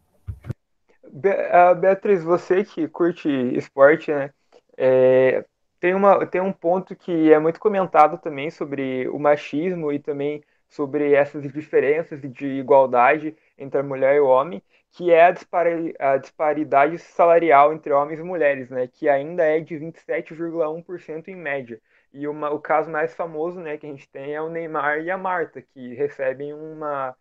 Beatriz, 1.80 2.22
você 2.22 2.62
que 2.62 2.86
curte 2.86 3.28
esporte, 3.28 4.12
né? 4.12 4.30
É, 4.76 5.44
tem, 5.80 5.94
uma, 5.94 6.26
tem 6.26 6.40
um 6.40 6.52
ponto 6.52 6.94
que 6.96 7.32
é 7.32 7.38
muito 7.38 7.60
comentado 7.60 8.18
também 8.18 8.50
sobre 8.50 9.08
o 9.08 9.18
machismo 9.18 9.92
e 9.92 9.98
também 9.98 10.42
sobre 10.68 11.12
essas 11.14 11.50
diferenças 11.52 12.20
de 12.20 12.46
igualdade 12.46 13.34
entre 13.56 13.80
a 13.80 13.82
mulher 13.82 14.16
e 14.16 14.20
o 14.20 14.26
homem, 14.26 14.62
que 14.92 15.10
é 15.10 15.24
a, 15.26 15.30
dispari 15.30 15.94
a 15.98 16.16
disparidade 16.16 16.98
salarial 16.98 17.72
entre 17.72 17.92
homens 17.92 18.20
e 18.20 18.22
mulheres, 18.22 18.70
né, 18.70 18.86
que 18.86 19.08
ainda 19.08 19.44
é 19.44 19.60
de 19.60 19.76
27,1% 19.76 21.28
em 21.28 21.36
média. 21.36 21.80
E 22.12 22.26
uma, 22.26 22.50
o 22.50 22.58
caso 22.60 22.90
mais 22.90 23.14
famoso 23.14 23.60
né, 23.60 23.76
que 23.76 23.86
a 23.86 23.90
gente 23.90 24.08
tem 24.08 24.34
é 24.34 24.40
o 24.40 24.48
Neymar 24.48 25.00
e 25.00 25.10
a 25.10 25.18
Marta, 25.18 25.62
que 25.62 25.94
recebem 25.94 26.52
uma 26.54 27.16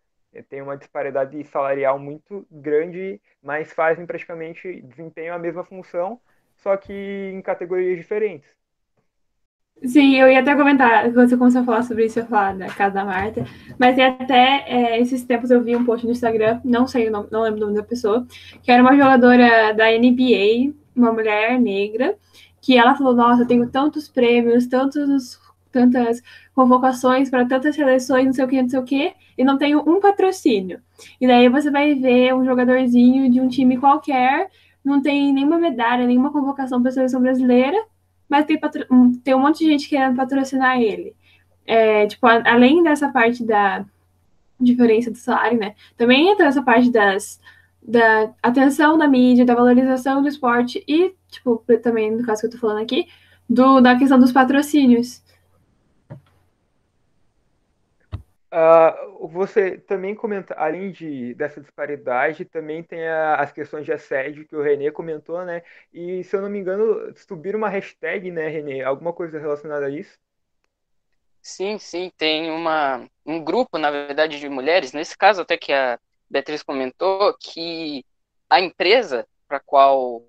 tem 0.50 0.62
uma 0.62 0.78
disparidade 0.78 1.42
salarial 1.46 1.98
muito 1.98 2.46
grande, 2.52 3.20
mas 3.42 3.74
fazem 3.74 4.06
praticamente 4.06 4.82
desempenham 4.82 5.36
a 5.36 5.40
mesma 5.40 5.64
função, 5.64 6.20
só 6.58 6.78
que 6.78 6.94
em 7.34 7.42
categorias 7.42 7.98
diferentes. 7.98 8.58
Sim, 9.86 10.16
eu 10.16 10.28
ia 10.30 10.40
até 10.40 10.56
comentar, 10.56 11.04
quando 11.14 11.30
você 11.30 11.38
começou 11.38 11.62
a 11.62 11.64
falar 11.66 11.84
sobre 11.84 12.06
isso, 12.06 12.20
eu 12.20 12.26
falar 12.26 12.58
da 12.58 12.66
casa 12.68 12.96
da 12.96 13.06
Marta, 13.06 13.46
mas 13.78 13.98
até 14.00 14.64
é, 14.68 15.00
esses 15.00 15.24
tempos 15.24 15.52
eu 15.52 15.64
vi 15.64 15.76
um 15.76 15.86
post 15.86 16.04
no 16.04 16.12
Instagram, 16.12 16.60
não 16.66 16.88
sei 16.88 17.08
o 17.08 17.12
nome, 17.12 17.28
não 17.32 17.44
lembro 17.44 17.60
o 17.62 17.66
nome 17.66 17.76
da 17.76 17.84
pessoa, 17.84 18.26
que 18.64 18.72
era 18.72 18.82
uma 18.82 18.96
jogadora 18.98 19.74
da 19.74 19.92
NBA, 19.92 20.74
uma 20.96 21.12
mulher 21.14 21.60
negra, 21.62 22.18
que 22.60 22.76
ela 22.76 22.96
falou, 22.96 23.14
nossa, 23.14 23.44
eu 23.44 23.48
tenho 23.48 23.70
tantos 23.70 24.10
prêmios, 24.10 24.66
tantos, 24.66 25.40
tantas 25.72 26.24
convocações 26.56 27.30
para 27.30 27.46
tantas 27.46 27.76
seleções, 27.76 28.26
não 28.26 28.34
sei 28.34 28.46
o 28.46 28.48
que, 28.48 28.62
não 28.62 28.70
sei 28.70 28.80
o 28.80 28.84
que, 28.84 29.14
e 29.38 29.44
não 29.44 29.60
tenho 29.60 29.80
um 29.88 30.00
patrocínio. 30.00 30.82
E 31.22 31.28
daí 31.28 31.50
você 31.50 31.70
vai 31.70 31.94
ver 31.94 32.34
um 32.34 32.44
jogadorzinho 32.44 33.30
de 33.32 33.40
um 33.40 33.48
time 33.48 33.78
qualquer, 33.78 34.50
não 34.88 35.02
tem 35.02 35.34
nenhuma 35.34 35.58
medalha, 35.58 36.08
nenhuma 36.08 36.32
convocação 36.32 36.82
para 36.82 36.90
a 36.90 36.94
seleção 36.94 37.22
brasileira, 37.22 37.78
mas 38.30 38.46
tem, 38.46 38.60
tem 39.24 39.36
um 39.36 39.40
monte 39.40 39.60
de 39.60 39.72
gente 39.72 39.90
querendo 39.90 40.16
patrocinar 40.16 40.80
ele. 40.82 41.16
É, 41.66 42.08
tipo, 42.08 42.26
além 42.26 42.82
dessa 42.82 43.10
parte 43.10 43.44
da 43.44 43.86
diferença 44.60 45.12
do 45.12 45.18
salário, 45.18 45.60
né? 45.60 45.76
Também 45.98 46.30
entra 46.30 46.48
essa 46.48 46.62
parte 46.62 46.90
das, 46.90 47.40
da 47.82 48.32
atenção 48.42 48.98
da 48.98 49.08
mídia, 49.08 49.46
da 49.46 49.54
valorização 49.54 50.22
do 50.22 50.28
esporte 50.28 50.84
e, 50.88 51.14
tipo, 51.30 51.64
também 51.84 52.12
no 52.12 52.26
caso 52.26 52.42
que 52.42 52.48
eu 52.48 52.52
tô 52.52 52.58
falando 52.58 52.82
aqui, 52.82 53.08
do, 53.50 53.82
da 53.82 53.98
questão 53.98 54.20
dos 54.20 54.32
patrocínios. 54.32 55.22
Uh, 58.50 59.28
você 59.28 59.78
também 59.78 60.16
comenta, 60.16 60.54
além 60.54 60.92
de, 60.92 61.34
dessa 61.34 61.60
disparidade, 61.60 62.46
também 62.46 62.82
tem 62.82 63.06
a, 63.06 63.36
as 63.36 63.52
questões 63.52 63.86
de 63.86 63.92
assédio 63.92 64.48
que 64.48 64.56
o 64.56 64.62
Renê 64.62 64.90
comentou, 64.90 65.44
né? 65.44 65.64
E 65.94 66.24
se 66.24 66.36
eu 66.36 66.42
não 66.42 66.50
me 66.50 66.58
engano, 66.58 67.14
subiram 67.16 67.58
uma 67.58 67.68
hashtag, 67.68 68.32
né, 68.32 68.48
Renê? 68.48 68.82
Alguma 68.82 69.12
coisa 69.12 69.38
relacionada 69.38 69.88
a 69.88 69.90
isso? 69.90 70.18
Sim, 71.42 71.78
sim, 71.78 72.12
tem 72.18 72.50
uma, 72.50 73.06
um 73.26 73.44
grupo, 73.44 73.78
na 73.78 73.92
verdade, 73.92 74.40
de 74.40 74.50
mulheres, 74.50 74.94
nesse 74.94 75.18
caso 75.18 75.42
até 75.42 75.58
que 75.58 75.74
a 75.74 76.00
Beatriz 76.30 76.64
comentou, 76.64 77.34
que 77.40 78.04
a 78.50 78.60
empresa 78.62 79.28
para 79.48 79.60
qual 79.60 80.24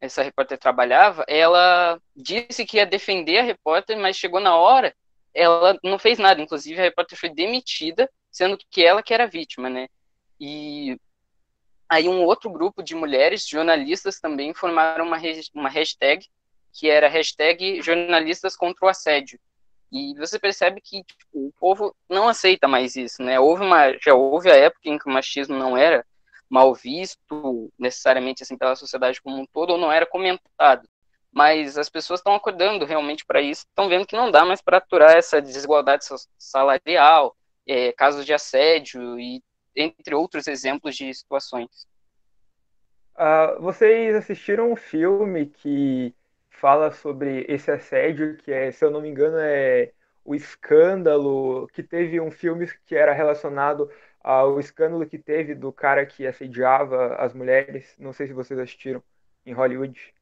essa 0.00 0.22
repórter 0.22 0.58
trabalhava, 0.58 1.24
ela 1.28 2.00
disse 2.16 2.64
que 2.64 2.78
ia 2.78 2.86
defender 2.86 3.38
a 3.38 3.42
repórter, 3.42 3.98
mas 3.98 4.16
chegou 4.16 4.40
na 4.40 4.56
hora 4.56 4.94
ela 5.34 5.78
não 5.82 5.98
fez 5.98 6.18
nada, 6.18 6.40
inclusive 6.40 6.80
a 6.80 6.84
repórter 6.84 7.18
foi 7.18 7.30
demitida, 7.30 8.10
sendo 8.30 8.58
que 8.70 8.84
ela 8.84 9.02
que 9.02 9.14
era 9.14 9.26
vítima, 9.26 9.68
né? 9.68 9.88
E 10.38 10.98
aí 11.88 12.08
um 12.08 12.24
outro 12.24 12.50
grupo 12.50 12.82
de 12.82 12.94
mulheres 12.94 13.46
jornalistas 13.46 14.20
também 14.20 14.54
formaram 14.54 15.04
uma, 15.06 15.18
uma 15.54 15.68
hashtag 15.68 16.26
que 16.72 16.88
era 16.88 17.08
hashtag 17.08 17.82
jornalistas 17.82 18.56
contra 18.56 18.86
o 18.86 18.88
assédio. 18.88 19.38
E 19.92 20.14
você 20.14 20.38
percebe 20.38 20.80
que 20.80 21.02
tipo, 21.02 21.26
o 21.32 21.52
povo 21.58 21.94
não 22.08 22.28
aceita 22.28 22.68
mais 22.68 22.94
isso, 22.94 23.22
né? 23.22 23.40
Houve 23.40 23.64
uma, 23.64 23.92
já 23.98 24.14
houve 24.14 24.50
a 24.50 24.56
época 24.56 24.88
em 24.88 24.98
que 24.98 25.08
o 25.08 25.12
machismo 25.12 25.56
não 25.58 25.76
era 25.76 26.06
mal 26.48 26.74
visto 26.74 27.72
necessariamente 27.78 28.42
assim 28.42 28.56
pela 28.56 28.76
sociedade 28.76 29.20
como 29.20 29.36
um 29.36 29.46
todo 29.46 29.70
ou 29.70 29.78
não 29.78 29.90
era 29.90 30.06
comentado 30.06 30.88
mas 31.32 31.78
as 31.78 31.88
pessoas 31.88 32.20
estão 32.20 32.34
acordando 32.34 32.84
realmente 32.84 33.24
para 33.24 33.40
isso, 33.40 33.66
estão 33.68 33.88
vendo 33.88 34.06
que 34.06 34.16
não 34.16 34.30
dá 34.30 34.44
mais 34.44 34.60
para 34.60 34.78
aturar 34.78 35.16
essa 35.16 35.40
desigualdade 35.40 36.04
salarial, 36.38 37.36
é, 37.66 37.92
casos 37.92 38.26
de 38.26 38.32
assédio 38.32 39.18
e 39.18 39.42
entre 39.76 40.14
outros 40.14 40.46
exemplos 40.46 40.96
de 40.96 41.12
situações. 41.14 41.86
Uh, 43.14 43.60
vocês 43.60 44.14
assistiram 44.14 44.72
um 44.72 44.76
filme 44.76 45.46
que 45.46 46.14
fala 46.48 46.90
sobre 46.90 47.44
esse 47.48 47.70
assédio, 47.70 48.36
que 48.38 48.52
é, 48.52 48.70
se 48.72 48.84
eu 48.84 48.90
não 48.90 49.00
me 49.00 49.08
engano, 49.08 49.36
é 49.38 49.92
o 50.24 50.34
escândalo, 50.34 51.66
que 51.68 51.82
teve 51.82 52.20
um 52.20 52.30
filme 52.30 52.66
que 52.86 52.94
era 52.94 53.12
relacionado 53.12 53.90
ao 54.22 54.60
escândalo 54.60 55.06
que 55.06 55.18
teve 55.18 55.54
do 55.54 55.72
cara 55.72 56.04
que 56.04 56.26
assediava 56.26 57.14
as 57.16 57.32
mulheres. 57.32 57.94
Não 57.98 58.12
sei 58.12 58.26
se 58.26 58.32
vocês 58.32 58.58
assistiram 58.58 59.02
em 59.44 59.52
Hollywood. 59.52 60.14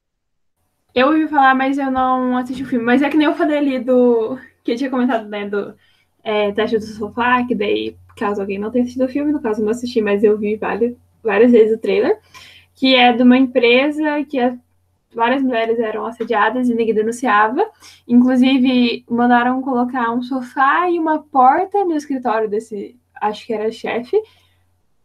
Eu 0.94 1.08
ouvi 1.08 1.28
falar, 1.28 1.54
mas 1.54 1.78
eu 1.78 1.90
não 1.90 2.36
assisti 2.36 2.62
o 2.62 2.66
filme. 2.66 2.84
Mas 2.84 3.02
é 3.02 3.08
que 3.08 3.16
nem 3.16 3.26
eu 3.26 3.34
falei 3.34 3.58
ali 3.58 3.78
do. 3.78 4.38
Que 4.64 4.72
eu 4.72 4.76
tinha 4.76 4.90
comentado, 4.90 5.28
né? 5.28 5.48
Do 5.48 5.74
é, 6.22 6.52
Teste 6.52 6.78
do 6.78 6.84
Sofá, 6.84 7.44
que 7.46 7.54
daí, 7.54 7.96
caso 8.16 8.40
alguém 8.40 8.58
não 8.58 8.70
tenha 8.70 8.82
assistido 8.82 9.04
o 9.06 9.08
filme, 9.08 9.32
no 9.32 9.40
caso 9.40 9.60
eu 9.60 9.64
não 9.64 9.72
assisti, 9.72 10.00
mas 10.02 10.24
eu 10.24 10.36
vi 10.36 10.56
várias, 10.56 10.94
várias 11.22 11.52
vezes 11.52 11.76
o 11.76 11.80
trailer. 11.80 12.18
Que 12.74 12.94
é 12.94 13.12
de 13.12 13.22
uma 13.22 13.36
empresa 13.36 14.24
que 14.24 14.38
várias 15.14 15.42
mulheres 15.42 15.78
eram 15.78 16.06
assediadas 16.06 16.68
e 16.68 16.74
ninguém 16.74 16.94
denunciava. 16.94 17.68
Inclusive, 18.06 19.04
mandaram 19.08 19.62
colocar 19.62 20.10
um 20.12 20.22
sofá 20.22 20.90
e 20.90 20.98
uma 20.98 21.18
porta 21.20 21.84
no 21.84 21.96
escritório 21.96 22.48
desse, 22.48 22.96
acho 23.20 23.46
que 23.46 23.52
era 23.52 23.70
chefe. 23.70 24.16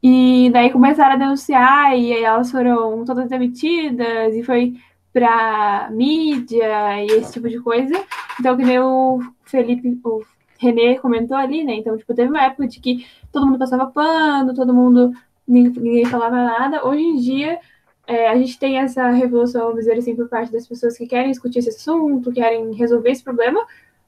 E 0.01 0.49
daí 0.51 0.69
começaram 0.69 1.13
a 1.13 1.17
denunciar 1.17 1.97
e 1.97 2.11
elas 2.11 2.51
foram 2.51 3.05
todas 3.05 3.29
demitidas 3.29 4.35
e 4.35 4.43
foi 4.43 4.75
para 5.13 5.89
mídia 5.91 7.03
e 7.03 7.08
esse 7.08 7.34
tipo 7.34 7.48
de 7.48 7.60
coisa. 7.60 7.93
Então, 8.39 8.58
que 8.58 8.65
nem 8.65 8.79
o 8.79 9.20
Felipe, 9.46 10.00
o 10.03 10.24
René 10.58 10.96
comentou 10.96 11.38
ali, 11.38 11.63
né? 11.63 11.75
Então, 11.75 11.96
tipo, 11.96 12.13
teve 12.13 12.29
uma 12.29 12.43
época 12.43 12.67
de 12.67 12.79
que 12.79 13.05
todo 13.32 13.46
mundo 13.46 13.60
passava 13.60 13.86
pano, 13.86 14.55
todo 14.55 14.74
mundo, 14.74 15.12
ninguém 15.48 16.05
falava 16.05 16.36
nada. 16.36 16.86
Hoje 16.86 17.03
em 17.03 17.17
dia, 17.17 17.60
é, 18.08 18.29
a 18.29 18.36
gente 18.38 18.58
tem 18.58 18.79
essa 18.79 19.10
revolução, 19.12 19.67
vamos 19.67 19.82
dizer 19.82 19.98
assim, 19.98 20.15
por 20.15 20.27
parte 20.27 20.51
das 20.51 20.67
pessoas 20.67 20.98
que 20.98 21.05
querem 21.05 21.32
discutir 21.32 21.60
esse 21.60 21.70
assunto, 21.70 22.34
querem 22.34 22.74
resolver 22.74 23.12
esse 23.12 23.24
problema, 23.24 23.63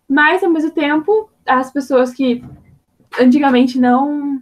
mas, 0.07 0.43
ao 0.43 0.49
mesmo 0.49 0.71
tempo, 0.71 1.29
as 1.45 1.71
pessoas 1.71 2.13
que 2.13 2.43
antigamente 3.19 3.79
não 3.79 4.41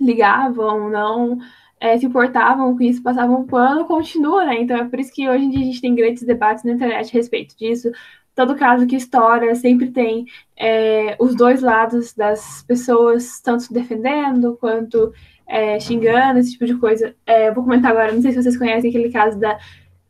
ligavam, 0.00 0.90
não 0.90 1.38
é, 1.80 1.96
se 1.98 2.06
importavam 2.06 2.76
com 2.76 2.82
isso, 2.82 3.02
passavam 3.02 3.40
um 3.40 3.46
pano, 3.46 3.84
continua, 3.84 4.44
né? 4.44 4.60
Então 4.60 4.76
é 4.76 4.84
por 4.84 4.98
isso 4.98 5.12
que 5.12 5.28
hoje 5.28 5.44
em 5.44 5.50
dia 5.50 5.60
a 5.60 5.64
gente 5.64 5.80
tem 5.80 5.94
grandes 5.94 6.22
debates 6.22 6.64
na 6.64 6.72
internet 6.72 7.10
a 7.10 7.12
respeito 7.12 7.56
disso. 7.56 7.90
Todo 8.34 8.56
caso 8.56 8.86
que 8.86 8.96
estoura 8.96 9.54
sempre 9.54 9.90
tem 9.90 10.26
é, 10.56 11.16
os 11.18 11.34
dois 11.34 11.62
lados 11.62 12.12
das 12.14 12.62
pessoas, 12.66 13.40
tanto 13.40 13.72
defendendo 13.72 14.56
quanto 14.60 15.12
é, 15.46 15.78
xingando, 15.80 16.38
esse 16.38 16.52
tipo 16.52 16.66
de 16.66 16.76
coisa. 16.76 17.14
É, 17.24 17.50
vou 17.50 17.64
comentar 17.64 17.92
agora, 17.92 18.12
não 18.12 18.20
sei 18.20 18.32
se 18.32 18.42
vocês 18.42 18.58
conhecem 18.58 18.90
aquele 18.90 19.10
caso 19.10 19.38
da 19.38 19.58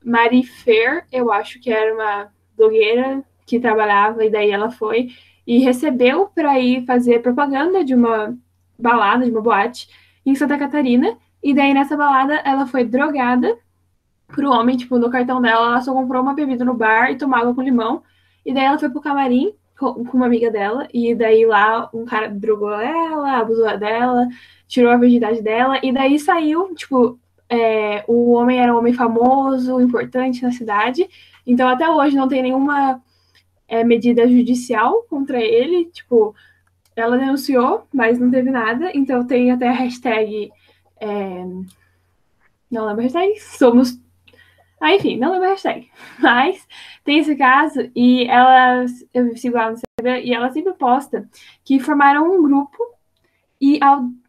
Marie 0.04 0.44
Fair, 0.44 1.04
eu 1.12 1.32
acho 1.32 1.61
que 1.61 1.70
era 1.70 1.94
uma 1.94 2.28
blogueira 2.56 3.23
que 3.44 3.61
trabalhava 3.61 4.25
e 4.25 4.30
daí 4.30 4.50
ela 4.50 4.70
foi 4.70 5.11
e 5.46 5.58
recebeu 5.58 6.26
para 6.35 6.58
ir 6.58 6.85
fazer 6.85 7.23
propaganda 7.23 7.85
de 7.85 7.94
uma 7.94 8.37
balada, 8.78 9.25
de 9.25 9.30
uma 9.30 9.40
boate 9.40 9.88
em 10.25 10.35
Santa 10.35 10.58
Catarina. 10.58 11.16
E 11.42 11.54
daí 11.54 11.72
nessa 11.74 11.96
balada 11.96 12.34
ela 12.44 12.66
foi 12.66 12.84
drogada 12.84 13.56
pro 14.28 14.50
homem, 14.50 14.76
tipo, 14.76 14.98
no 14.98 15.10
cartão 15.10 15.40
dela, 15.40 15.66
ela 15.66 15.80
só 15.80 15.92
comprou 15.92 16.22
uma 16.22 16.34
bebida 16.34 16.64
no 16.64 16.74
bar 16.74 17.10
e 17.10 17.18
tomava 17.18 17.54
com 17.54 17.62
limão. 17.62 18.02
E 18.44 18.52
daí 18.52 18.64
ela 18.64 18.78
foi 18.78 18.90
pro 18.90 19.00
camarim 19.00 19.54
com, 19.78 19.90
uma 20.14 20.26
amiga 20.26 20.50
dela, 20.50 20.88
e 20.92 21.14
daí 21.14 21.44
lá 21.44 21.88
um 21.92 22.04
cara 22.04 22.28
drogou 22.28 22.72
ela, 22.72 23.38
abusou 23.38 23.78
dela, 23.78 24.26
tirou 24.66 24.90
a 24.90 24.96
virgindade 24.96 25.42
dela, 25.42 25.78
e 25.82 25.92
daí 25.92 26.18
saiu, 26.18 26.74
tipo, 26.74 27.18
é, 27.48 28.04
o 28.08 28.32
homem 28.32 28.58
era 28.58 28.74
um 28.74 28.78
homem 28.78 28.92
famoso, 28.92 29.80
importante 29.80 30.42
na 30.42 30.50
cidade, 30.50 31.08
então 31.46 31.68
até 31.68 31.88
hoje 31.88 32.16
não 32.16 32.26
tem 32.26 32.42
nenhuma 32.42 33.00
é, 33.68 33.84
medida 33.84 34.26
judicial 34.26 35.02
contra 35.10 35.40
ele, 35.40 35.86
tipo, 35.86 36.34
ela 36.94 37.18
denunciou, 37.18 37.86
mas 37.92 38.18
não 38.18 38.30
teve 38.30 38.50
nada, 38.50 38.90
então 38.94 39.26
tem 39.26 39.50
até 39.50 39.68
a 39.68 39.72
hashtag 39.72 40.50
é... 41.00 41.44
Não 42.70 42.86
lembro 42.86 43.00
a 43.00 43.02
hashtag. 43.02 43.38
Somos. 43.40 44.00
Ah, 44.80 44.94
enfim, 44.94 45.16
não 45.16 45.32
lembro 45.32 45.46
a 45.46 45.50
hashtag. 45.50 45.90
Mas 46.18 46.66
tem 47.04 47.18
esse 47.18 47.36
caso 47.36 47.90
e 47.94 48.26
ela. 48.26 48.84
Eu 49.14 49.36
sigo 49.36 49.56
lá 49.56 49.70
no 49.70 49.74
Instagram 49.74 50.20
e 50.20 50.34
ela 50.34 50.50
sempre 50.50 50.74
posta 50.74 51.28
que 51.64 51.80
formaram 51.80 52.30
um 52.30 52.42
grupo 52.42 52.78
e 53.60 53.80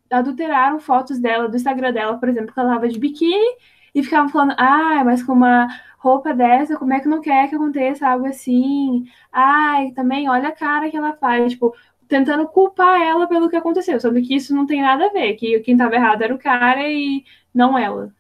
adulteraram 0.10 0.80
fotos 0.80 1.20
dela, 1.20 1.50
do 1.50 1.58
Instagram 1.58 1.92
dela, 1.92 2.18
por 2.18 2.30
exemplo, 2.30 2.54
que 2.54 2.60
ela 2.60 2.74
tava 2.74 2.88
de 2.88 3.00
biquíni 3.00 3.58
e 3.94 4.04
ficavam 4.04 4.30
falando, 4.30 4.54
ah, 4.58 5.04
mas 5.04 5.24
com 5.24 5.34
uma 5.34 5.68
roupa 5.98 6.34
dessa, 6.34 6.78
como 6.78 6.94
é 6.94 7.00
que 7.00 7.08
não 7.08 7.20
quer 7.22 7.50
que 7.50 7.56
aconteça 7.56 8.08
algo 8.08 8.28
assim? 8.28 9.06
Ai, 9.32 9.92
também 9.92 10.30
olha 10.30 10.50
a 10.50 10.56
cara 10.56 10.90
que 10.90 10.96
ela 10.96 11.14
faz, 11.14 11.54
tipo, 11.54 11.76
tentando 12.08 12.48
culpar 12.48 13.02
ela 13.02 13.28
pelo 13.28 13.50
que 13.50 13.56
aconteceu, 13.56 14.00
sendo 14.00 14.22
que 14.22 14.36
isso 14.36 14.56
não 14.56 14.66
tem 14.66 14.82
nada 14.82 15.08
a 15.08 15.10
ver, 15.12 15.36
que 15.36 15.60
quem 15.62 15.74
estava 15.76 15.96
errado 15.96 16.22
era 16.22 16.34
o 16.34 16.40
cara 16.40 16.90
e 16.90 17.24
não 17.54 17.78
ela. 17.78 18.12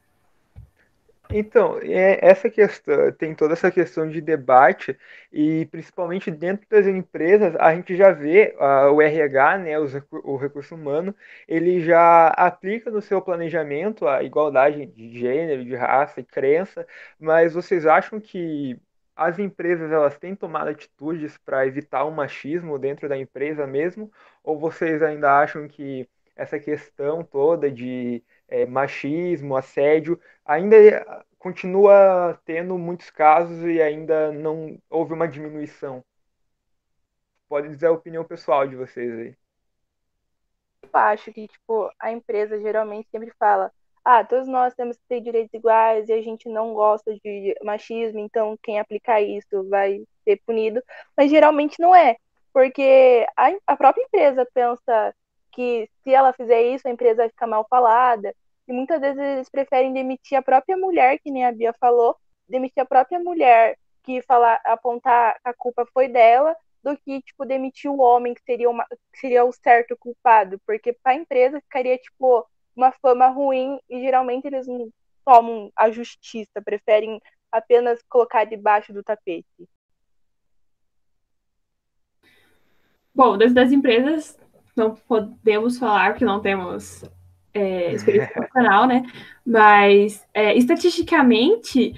Então, 1.30 1.78
é, 1.82 2.20
essa 2.26 2.50
questão 2.50 3.12
tem 3.12 3.36
toda 3.36 3.54
essa 3.54 3.70
questão 3.70 4.10
de 4.10 4.22
debate 4.22 4.98
e 5.32 5.66
principalmente 5.66 6.32
dentro 6.32 6.66
das 6.70 6.88
empresas 6.88 7.54
a 7.58 7.76
gente 7.76 7.98
já 7.98 8.12
vê 8.12 8.56
o 8.94 9.02
RH, 9.02 9.58
né, 9.58 9.78
os, 9.80 9.94
o 10.24 10.38
recurso 10.38 10.74
humano, 10.76 11.14
ele 11.48 11.82
já 11.82 12.28
aplica 12.30 12.90
no 12.90 13.02
seu 13.02 13.22
planejamento 13.22 14.08
a 14.08 14.24
igualdade 14.24 14.86
de 14.86 15.20
gênero, 15.20 15.66
de 15.66 15.76
raça 15.76 16.22
e 16.22 16.24
crença, 16.24 16.88
mas 17.20 17.54
vocês 17.54 17.86
acham 17.86 18.22
que 18.22 18.80
as 19.18 19.40
empresas 19.40 19.92
elas 19.92 20.18
têm 20.18 20.36
tomado 20.36 20.70
atitudes 20.70 21.38
para 21.40 21.66
evitar 21.66 22.04
o 22.06 22.12
machismo 22.12 22.78
dentro 22.78 23.10
da 23.10 23.18
empresa 23.18 23.66
mesmo? 23.66 24.12
Ou 24.44 24.60
vocês 24.60 25.02
ainda 25.02 25.40
acham 25.42 25.68
que 25.68 26.08
essa 26.36 26.60
questão 26.60 27.24
toda 27.24 27.72
de 27.72 28.24
é, 28.48 28.66
machismo, 28.66 29.58
assédio, 29.58 30.22
ainda 30.46 31.26
continua 31.40 32.40
tendo 32.46 32.78
muitos 32.78 33.10
casos 33.10 33.64
e 33.64 33.82
ainda 33.82 34.32
não 34.32 34.80
houve 34.90 35.14
uma 35.14 35.28
diminuição. 35.28 36.04
Pode 37.50 37.70
dizer 37.70 37.88
a 37.88 37.92
opinião 37.92 38.24
pessoal 38.24 38.68
de 38.68 38.76
vocês 38.76 39.12
aí. 39.18 39.36
Eu 40.84 40.90
acho 41.00 41.34
que, 41.34 41.48
tipo, 41.48 41.90
a 42.00 42.12
empresa 42.12 42.60
geralmente 42.60 43.10
sempre 43.10 43.32
fala 43.40 43.72
ah, 44.10 44.24
todos 44.24 44.48
nós 44.48 44.74
temos 44.74 44.96
que 44.96 45.04
ter 45.10 45.20
direitos 45.20 45.54
iguais 45.54 46.08
e 46.08 46.14
a 46.14 46.22
gente 46.22 46.48
não 46.48 46.74
gosta 46.74 47.14
de 47.14 47.54
machismo, 47.62 48.20
então 48.20 48.58
quem 48.64 48.80
aplicar 48.80 49.22
isso 49.22 49.68
vai 49.70 50.02
ser 50.24 50.42
punido. 50.46 50.82
Mas 51.16 51.30
geralmente 51.30 51.78
não 51.78 51.94
é, 51.94 52.16
porque 52.54 53.28
a, 53.36 53.52
a 53.68 53.76
própria 53.76 54.04
empresa 54.04 54.48
pensa 54.54 55.14
que 55.52 55.90
se 56.04 56.14
ela 56.14 56.32
fizer 56.32 56.62
isso, 56.62 56.88
a 56.88 56.92
empresa 56.92 57.18
vai 57.18 57.30
ficar 57.30 57.48
mal 57.48 57.68
falada. 57.70 58.34
E 58.66 58.72
muitas 58.72 59.02
vezes 59.02 59.20
eles 59.20 59.50
preferem 59.50 59.92
demitir 59.92 60.38
a 60.38 60.42
própria 60.42 60.78
mulher, 60.78 61.20
que 61.20 61.30
nem 61.30 61.46
a 61.46 61.52
Bia 61.52 61.74
falou, 61.78 62.16
demitir 62.48 62.82
a 62.82 62.86
própria 62.86 63.20
mulher 63.20 63.78
que 64.04 64.22
falar, 64.22 64.62
apontar 64.64 65.34
que 65.34 65.50
a 65.50 65.54
culpa 65.54 65.86
foi 65.94 66.08
dela, 66.08 66.56
do 66.82 66.98
que 66.98 67.22
tipo 67.24 67.46
demitir 67.46 67.92
o 67.92 68.00
homem 68.00 68.34
que 68.34 68.42
seria 68.44 68.70
uma, 68.70 68.86
que 69.12 69.20
seria 69.20 69.44
o 69.44 69.52
certo 69.52 69.98
culpado, 69.98 70.62
porque 70.66 70.94
para 70.94 71.12
a 71.12 71.16
empresa 71.16 71.60
ficaria 71.60 71.98
tipo 71.98 72.48
uma 72.78 72.92
fama 72.92 73.28
ruim 73.28 73.80
e 73.90 74.00
geralmente 74.00 74.46
eles 74.46 74.68
não 74.68 74.90
tomam 75.26 75.72
a 75.76 75.90
justiça, 75.90 76.62
preferem 76.64 77.20
apenas 77.52 78.02
colocar 78.08 78.46
debaixo 78.46 78.94
do 78.94 79.04
tapete. 79.04 79.68
Bom, 83.14 83.36
das, 83.38 83.52
das 83.52 83.72
empresas 83.72 84.40
não 84.76 84.94
podemos 84.94 85.80
falar 85.80 86.12
porque 86.12 86.24
não 86.24 86.40
temos 86.40 87.04
é, 87.52 87.94
experiência 87.94 88.32
profissional, 88.32 88.88
né? 88.88 89.04
Mas 89.44 90.24
é, 90.34 90.56
estatisticamente, 90.56 91.96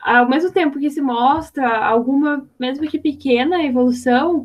ao 0.00 0.28
mesmo 0.28 0.52
tempo 0.52 0.78
que 0.78 0.90
se 0.90 1.00
mostra 1.00 1.84
alguma, 1.84 2.48
mesmo 2.58 2.88
que 2.88 3.00
pequena 3.00 3.64
evolução, 3.64 4.44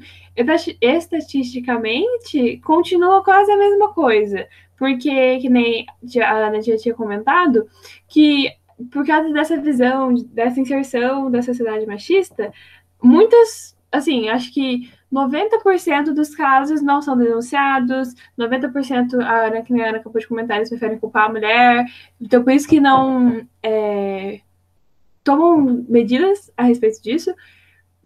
estatisticamente 0.82 2.58
continua 2.66 3.24
quase 3.24 3.52
a 3.52 3.58
mesma 3.58 3.94
coisa. 3.94 4.48
Porque, 4.78 5.40
que 5.40 5.50
nem 5.50 5.86
a 6.22 6.34
Ana 6.34 6.62
já 6.62 6.78
tinha 6.78 6.94
comentado, 6.94 7.68
que 8.08 8.50
por 8.92 9.06
causa 9.06 9.32
dessa 9.32 9.58
visão, 9.58 10.14
dessa 10.14 10.60
inserção 10.60 11.32
da 11.32 11.42
sociedade 11.42 11.86
machista, 11.86 12.52
muitas, 13.02 13.76
assim, 13.92 14.28
acho 14.30 14.54
que 14.54 14.90
90% 15.12 16.14
dos 16.14 16.36
casos 16.36 16.82
não 16.82 17.02
são 17.02 17.16
denunciados, 17.18 18.14
90% 18.38 19.22
a 19.22 19.46
Ana, 19.48 19.62
que 19.62 19.72
nem 19.72 19.84
a 19.84 19.90
Ana 19.90 19.98
acabou 20.00 20.20
de 20.20 20.28
comentar, 20.28 20.58
eles 20.58 20.70
preferem 20.70 21.00
culpar 21.00 21.26
a 21.26 21.32
mulher, 21.32 21.86
então 22.20 22.44
por 22.44 22.52
isso 22.52 22.68
que 22.68 22.82
não 22.82 23.48
é, 23.64 24.42
tomam 25.24 25.86
medidas 25.88 26.52
a 26.58 26.64
respeito 26.64 27.02
disso, 27.02 27.34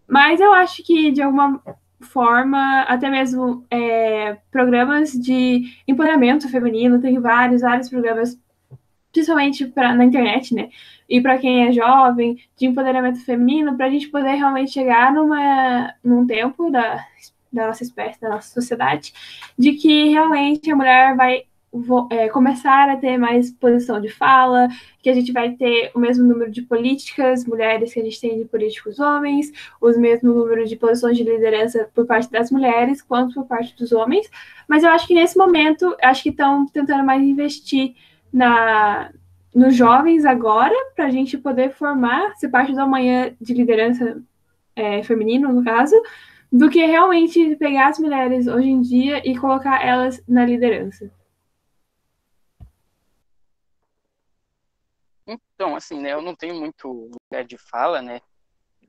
mas 0.08 0.40
eu 0.40 0.54
acho 0.54 0.84
que 0.84 1.12
de 1.12 1.22
alguma 1.22 1.62
forma, 2.00 2.82
até 2.84 3.10
mesmo 3.10 3.65
é, 3.70 4.38
programas 4.51 5.12
de 5.12 5.63
empoderamento 5.88 6.50
feminino, 6.50 7.02
tem 7.02 7.19
vários, 7.19 7.62
vários 7.62 7.89
programas, 7.89 8.39
principalmente 9.12 9.65
pra, 9.67 9.93
na 9.93 10.06
internet, 10.06 10.54
né? 10.54 10.69
E 11.08 11.19
para 11.21 11.38
quem 11.38 11.67
é 11.67 11.71
jovem, 11.71 12.38
de 12.58 12.67
empoderamento 12.67 13.24
feminino, 13.26 13.76
para 13.76 13.88
a 13.88 13.89
gente 13.89 14.08
poder 14.10 14.36
realmente 14.36 14.71
chegar 14.71 15.13
numa, 15.13 15.93
num 16.04 16.26
tempo 16.26 16.69
da, 16.71 17.06
da 17.52 17.67
nossa 17.67 17.84
espécie, 17.84 18.21
da 18.21 18.30
nossa 18.30 18.54
sociedade, 18.54 19.13
de 19.58 19.74
que 19.74 20.10
realmente 20.10 20.71
a 20.71 20.76
mulher 20.76 21.15
vai 21.15 21.43
é, 22.10 22.29
começar 22.29 22.89
a 22.89 22.97
ter 22.97 23.17
mais 23.17 23.51
posição 23.51 24.01
de 24.01 24.10
fala, 24.10 24.67
que 25.01 25.10
a 25.10 25.13
gente 25.13 25.32
vai 25.32 25.51
ter 25.51 25.91
o 25.93 25.99
mesmo 25.99 26.25
número 26.25 26.51
de 26.51 26.62
políticas 26.62 27.45
mulheres 27.45 27.93
que 27.93 27.99
a 27.99 28.03
gente 28.03 28.19
tem 28.19 28.38
de 28.38 28.45
políticos 28.45 28.99
homens, 28.99 29.51
os 29.79 29.97
mesmo 29.97 30.34
número 30.34 30.65
de 30.65 30.75
posições 30.75 31.17
de 31.17 31.23
liderança 31.23 31.89
por 31.93 32.05
parte 32.05 32.29
das 32.32 32.51
mulheres 32.51 33.01
quanto 33.01 33.36
por 33.36 33.45
parte 33.45 33.75
dos 33.75 33.91
homens. 33.91 34.29
Mas 34.67 34.84
eu 34.84 34.89
acho 34.89 35.08
que 35.08 35.13
nesse 35.13 35.38
momento, 35.38 35.95
acho 36.01 36.23
que 36.23 36.29
estão 36.29 36.65
tentando 36.67 37.03
mais 37.03 37.21
investir 37.21 37.95
na 38.32 39.12
nos 39.53 39.75
jovens 39.75 40.25
agora, 40.25 40.75
para 40.95 41.05
a 41.05 41.10
gente 41.10 41.36
poder 41.36 41.71
formar, 41.71 42.36
ser 42.36 42.49
parte 42.49 42.71
do 42.71 42.79
amanhã 42.82 43.34
de 43.41 43.53
liderança 43.53 44.21
é, 44.75 45.01
feminino, 45.03 45.51
no 45.51 45.63
caso, 45.63 45.95
do 46.51 46.69
que 46.69 46.86
realmente 46.86 47.55
pegar 47.55 47.89
as 47.89 47.99
mulheres 47.99 48.47
hoje 48.47 48.69
em 48.69 48.82
dia 48.82 49.21
e 49.27 49.38
colocar 49.38 49.86
elas 49.86 50.23
na 50.27 50.45
liderança. 50.45 51.12
Então, 55.30 55.76
assim, 55.76 56.00
né, 56.00 56.13
eu 56.13 56.22
não 56.22 56.36
tenho 56.36 56.56
muito 56.56 57.12
lugar 57.32 57.44
de 57.46 57.58
fala, 57.58 58.02
né, 58.02 58.20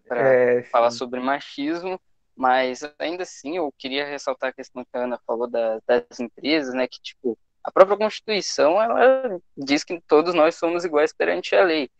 para 0.08 0.20
é, 0.20 0.62
falar 0.64 0.90
sobre 0.90 1.20
machismo, 1.20 2.00
mas 2.34 2.80
ainda 2.98 3.24
assim 3.24 3.58
eu 3.58 3.72
queria 3.78 4.06
ressaltar 4.06 4.50
a 4.50 4.52
questão 4.52 4.84
que 4.84 4.96
a 4.96 5.04
Ana 5.04 5.20
falou 5.26 5.46
da, 5.46 5.78
das 5.86 6.18
empresas, 6.18 6.74
né, 6.74 6.88
que, 6.88 7.00
tipo, 7.00 7.38
a 7.62 7.70
própria 7.70 7.98
Constituição, 7.98 8.80
ela 8.80 9.38
diz 9.56 9.84
que 9.84 10.00
todos 10.08 10.34
nós 10.34 10.54
somos 10.54 10.84
iguais 10.84 11.12
perante 11.12 11.54
a 11.54 11.62
lei. 11.62 11.90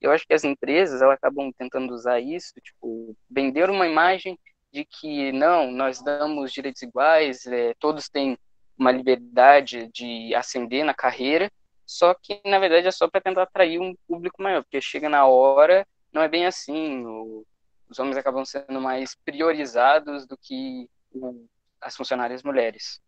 Eu 0.00 0.10
acho 0.10 0.26
que 0.26 0.32
as 0.32 0.44
empresas, 0.44 1.02
elas 1.02 1.16
acabam 1.16 1.52
tentando 1.52 1.92
usar 1.92 2.18
isso, 2.20 2.54
tipo, 2.62 3.14
vender 3.28 3.68
uma 3.68 3.86
imagem 3.86 4.38
de 4.72 4.84
que, 4.84 5.30
não, 5.32 5.70
nós 5.70 6.02
damos 6.02 6.52
direitos 6.52 6.80
iguais, 6.80 7.44
é, 7.46 7.74
todos 7.78 8.08
têm 8.08 8.38
uma 8.78 8.90
liberdade 8.90 9.90
de 9.92 10.34
ascender 10.34 10.84
na 10.84 10.94
carreira, 10.94 11.50
só 11.90 12.14
que 12.14 12.40
na 12.44 12.58
verdade 12.60 12.86
é 12.86 12.90
só 12.92 13.08
para 13.10 13.20
tentar 13.20 13.42
atrair 13.42 13.80
um 13.80 13.96
público 14.06 14.40
maior, 14.40 14.62
porque 14.62 14.80
chega 14.80 15.08
na 15.08 15.26
hora, 15.26 15.84
não 16.12 16.22
é 16.22 16.28
bem 16.28 16.46
assim, 16.46 17.04
o, 17.04 17.44
os 17.88 17.98
homens 17.98 18.16
acabam 18.16 18.44
sendo 18.44 18.80
mais 18.80 19.16
priorizados 19.16 20.24
do 20.26 20.36
que 20.38 20.88
o, 21.12 21.46
as 21.80 21.96
funcionárias 21.96 22.44
mulheres. 22.44 23.00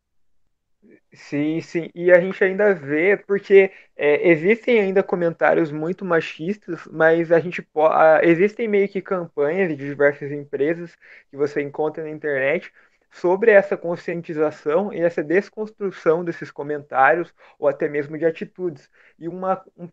Sim, 1.14 1.60
sim, 1.60 1.90
e 1.94 2.10
a 2.10 2.20
gente 2.20 2.42
ainda 2.42 2.74
vê, 2.74 3.16
porque 3.16 3.70
é, 3.96 4.28
existem 4.30 4.80
ainda 4.80 5.02
comentários 5.02 5.70
muito 5.70 6.04
machistas, 6.04 6.84
mas 6.90 7.30
a 7.30 7.38
gente 7.38 7.62
pode, 7.62 8.26
existem 8.26 8.66
meio 8.66 8.88
que 8.88 9.00
campanhas 9.00 9.68
de 9.68 9.76
diversas 9.76 10.32
empresas 10.32 10.96
que 11.30 11.36
você 11.36 11.62
encontra 11.62 12.02
na 12.02 12.10
internet 12.10 12.72
sobre 13.12 13.50
essa 13.52 13.76
conscientização 13.76 14.92
e 14.92 15.00
essa 15.00 15.22
desconstrução 15.22 16.24
desses 16.24 16.50
comentários 16.50 17.32
ou 17.58 17.68
até 17.68 17.88
mesmo 17.88 18.18
de 18.18 18.24
atitudes. 18.24 18.90
E 19.18 19.28
uma, 19.28 19.62
um, 19.76 19.88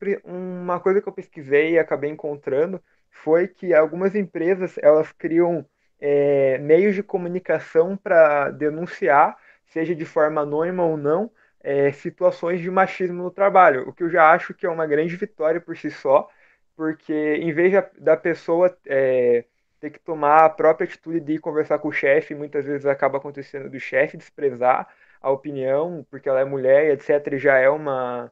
uma 0.63 0.79
coisa 0.79 1.01
que 1.01 1.09
eu 1.09 1.13
pesquisei 1.13 1.73
e 1.73 1.79
acabei 1.79 2.09
encontrando 2.09 2.81
foi 3.11 3.47
que 3.47 3.73
algumas 3.73 4.15
empresas 4.15 4.77
elas 4.81 5.11
criam 5.11 5.65
é, 5.99 6.57
meios 6.59 6.95
de 6.95 7.03
comunicação 7.03 7.97
para 7.97 8.51
denunciar, 8.51 9.37
seja 9.65 9.93
de 9.93 10.05
forma 10.05 10.41
anônima 10.41 10.85
ou 10.85 10.95
não, 10.97 11.29
é, 11.61 11.91
situações 11.91 12.61
de 12.61 12.71
machismo 12.71 13.21
no 13.21 13.31
trabalho, 13.31 13.87
o 13.87 13.93
que 13.93 14.03
eu 14.03 14.09
já 14.09 14.31
acho 14.31 14.53
que 14.53 14.65
é 14.65 14.69
uma 14.69 14.87
grande 14.87 15.15
vitória 15.17 15.59
por 15.59 15.75
si 15.75 15.91
só, 15.91 16.29
porque 16.75 17.13
em 17.13 17.51
vez 17.51 17.73
da 17.97 18.15
pessoa 18.15 18.75
é, 18.87 19.43
ter 19.79 19.89
que 19.91 19.99
tomar 19.99 20.45
a 20.45 20.49
própria 20.49 20.85
atitude 20.85 21.19
de 21.19 21.33
ir 21.33 21.39
conversar 21.39 21.79
com 21.79 21.87
o 21.89 21.91
chefe, 21.91 22.35
muitas 22.35 22.65
vezes 22.65 22.85
acaba 22.85 23.17
acontecendo 23.17 23.69
do 23.69 23.79
chefe 23.79 24.17
desprezar 24.17 24.87
a 25.21 25.29
opinião, 25.31 26.05
porque 26.09 26.29
ela 26.29 26.41
é 26.41 26.45
mulher 26.45 26.91
etc, 26.91 27.37
já 27.37 27.57
é 27.57 27.69
uma, 27.69 28.31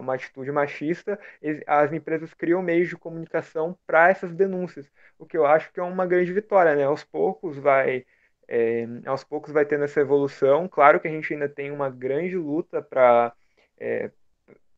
uma 0.00 0.14
atitude 0.14 0.50
machista, 0.52 1.18
as 1.66 1.92
empresas 1.92 2.32
criam 2.34 2.62
meios 2.62 2.88
de 2.88 2.96
comunicação 2.96 3.76
para 3.86 4.10
essas 4.10 4.32
denúncias, 4.34 4.90
o 5.18 5.26
que 5.26 5.36
eu 5.36 5.46
acho 5.46 5.72
que 5.72 5.80
é 5.80 5.82
uma 5.82 6.06
grande 6.06 6.32
vitória, 6.32 6.74
né? 6.74 6.84
Aos 6.84 7.04
poucos 7.04 7.56
vai 7.58 8.04
é, 8.48 8.86
aos 9.06 9.24
poucos 9.24 9.52
vai 9.52 9.64
tendo 9.64 9.84
essa 9.84 10.00
evolução. 10.00 10.68
Claro 10.68 11.00
que 11.00 11.08
a 11.08 11.10
gente 11.10 11.32
ainda 11.32 11.48
tem 11.48 11.70
uma 11.70 11.90
grande 11.90 12.36
luta 12.36 12.82
para 12.82 13.32
é, 13.78 14.10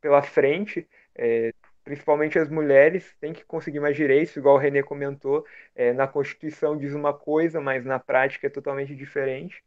pela 0.00 0.22
frente, 0.22 0.88
é, 1.14 1.52
principalmente 1.86 2.36
as 2.36 2.50
mulheres, 2.50 3.14
têm 3.20 3.32
que 3.32 3.44
conseguir 3.44 3.78
mais 3.78 3.96
direitos, 3.96 4.36
igual 4.36 4.56
o 4.56 4.58
Renê 4.58 4.82
comentou, 4.82 5.46
é, 5.72 5.92
na 5.92 6.08
Constituição 6.08 6.76
diz 6.76 6.92
uma 6.92 7.14
coisa, 7.14 7.60
mas 7.60 7.84
na 7.84 8.00
prática 8.00 8.48
é 8.48 8.50
totalmente 8.50 8.92
diferente. 8.92 9.62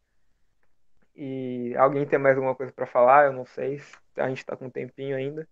E 1.15 1.73
alguém 1.77 2.05
tem 2.05 2.19
mais 2.19 2.35
alguma 2.35 2.53
coisa 2.53 2.73
para 2.73 2.85
falar? 2.85 3.27
Eu 3.27 3.33
não 3.33 3.45
sei. 3.45 3.81
A 4.17 4.27
gente 4.27 4.39
está 4.39 4.53
com 4.57 4.65
um 4.65 4.69
tempinho 4.69 5.15
ainda. 5.15 5.47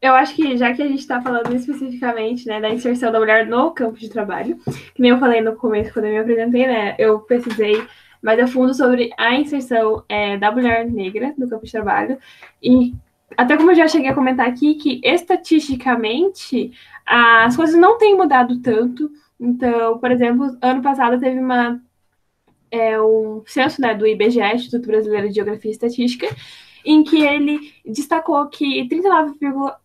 Eu 0.00 0.14
acho 0.14 0.36
que 0.36 0.56
já 0.56 0.72
que 0.72 0.82
a 0.82 0.86
gente 0.86 1.00
está 1.00 1.20
falando 1.20 1.52
especificamente 1.52 2.46
né, 2.46 2.60
da 2.60 2.70
inserção 2.70 3.10
da 3.10 3.18
mulher 3.18 3.44
no 3.44 3.72
campo 3.72 3.98
de 3.98 4.08
trabalho, 4.08 4.56
que 4.94 5.02
nem 5.02 5.10
eu 5.10 5.18
falei 5.18 5.40
no 5.40 5.56
começo 5.56 5.92
quando 5.92 6.04
eu 6.04 6.12
me 6.12 6.18
apresentei, 6.18 6.66
né, 6.66 6.94
eu 6.96 7.20
pesquisei 7.20 7.84
mais 8.24 8.40
a 8.40 8.46
fundo 8.46 8.72
sobre 8.72 9.10
a 9.18 9.34
inserção 9.34 10.02
é, 10.08 10.38
da 10.38 10.50
mulher 10.50 10.90
negra 10.90 11.34
no 11.36 11.46
campo 11.46 11.66
de 11.66 11.70
trabalho 11.70 12.18
e 12.62 12.94
até 13.36 13.56
como 13.56 13.70
eu 13.70 13.74
já 13.74 13.86
cheguei 13.86 14.08
a 14.08 14.14
comentar 14.14 14.48
aqui, 14.48 14.74
que 14.76 15.00
estatisticamente 15.04 16.72
as 17.04 17.54
coisas 17.54 17.78
não 17.78 17.98
têm 17.98 18.16
mudado 18.16 18.60
tanto. 18.60 19.10
Então, 19.38 19.98
por 19.98 20.10
exemplo, 20.10 20.56
ano 20.62 20.80
passado 20.80 21.18
teve 21.20 21.38
uma 21.38 21.80
é, 22.70 23.00
um 23.00 23.42
censo 23.46 23.80
né, 23.80 23.94
do 23.94 24.06
IBGE, 24.06 24.40
Instituto 24.40 24.86
Brasileiro 24.86 25.28
de 25.28 25.34
Geografia 25.34 25.70
e 25.70 25.72
Estatística, 25.72 26.26
em 26.84 27.04
que 27.04 27.22
ele 27.22 27.72
destacou 27.84 28.46
que 28.46 28.88
39,8% 28.88 29.76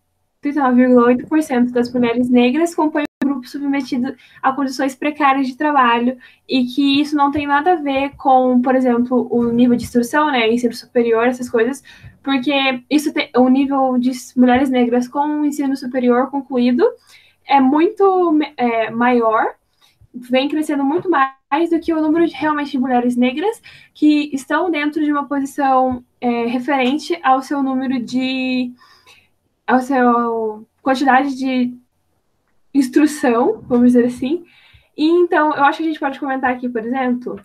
39, 0.41 1.71
das 1.71 1.91
mulheres 1.91 2.29
negras 2.29 2.73
compõem 2.73 3.08
submetido 3.47 4.15
a 4.41 4.51
condições 4.51 4.95
precárias 4.95 5.47
de 5.47 5.55
trabalho 5.55 6.17
e 6.47 6.65
que 6.65 7.01
isso 7.01 7.15
não 7.15 7.31
tem 7.31 7.47
nada 7.47 7.73
a 7.73 7.75
ver 7.75 8.15
com, 8.17 8.61
por 8.61 8.75
exemplo, 8.75 9.27
o 9.31 9.51
nível 9.51 9.75
de 9.75 9.83
instrução, 9.83 10.31
né, 10.31 10.51
ensino 10.51 10.73
superior, 10.73 11.27
essas 11.27 11.49
coisas, 11.49 11.83
porque 12.23 12.83
isso 12.89 13.13
tem, 13.13 13.29
o 13.35 13.47
nível 13.49 13.97
de 13.97 14.11
mulheres 14.35 14.69
negras 14.69 15.07
com 15.07 15.41
o 15.41 15.45
ensino 15.45 15.75
superior 15.75 16.29
concluído 16.29 16.83
é 17.45 17.59
muito 17.59 18.37
é, 18.55 18.91
maior, 18.91 19.55
vem 20.13 20.47
crescendo 20.47 20.83
muito 20.83 21.09
mais 21.09 21.69
do 21.69 21.79
que 21.79 21.93
o 21.93 22.01
número 22.01 22.27
de 22.27 22.33
realmente 22.33 22.71
de 22.71 22.79
mulheres 22.79 23.15
negras 23.15 23.61
que 23.93 24.29
estão 24.33 24.69
dentro 24.69 25.03
de 25.03 25.11
uma 25.11 25.27
posição 25.27 26.03
é, 26.21 26.45
referente 26.45 27.19
ao 27.23 27.41
seu 27.41 27.63
número 27.63 27.99
de 28.03 28.71
ao 29.65 29.79
seu 29.79 30.67
quantidade 30.81 31.35
de 31.35 31.73
instrução, 32.73 33.61
vamos 33.67 33.93
dizer 33.93 34.05
assim. 34.05 34.45
E 34.97 35.05
então, 35.05 35.55
eu 35.55 35.63
acho 35.63 35.77
que 35.77 35.83
a 35.83 35.87
gente 35.87 35.99
pode 35.99 36.19
comentar 36.19 36.51
aqui, 36.51 36.67
por 36.67 36.83
exemplo, 36.83 37.39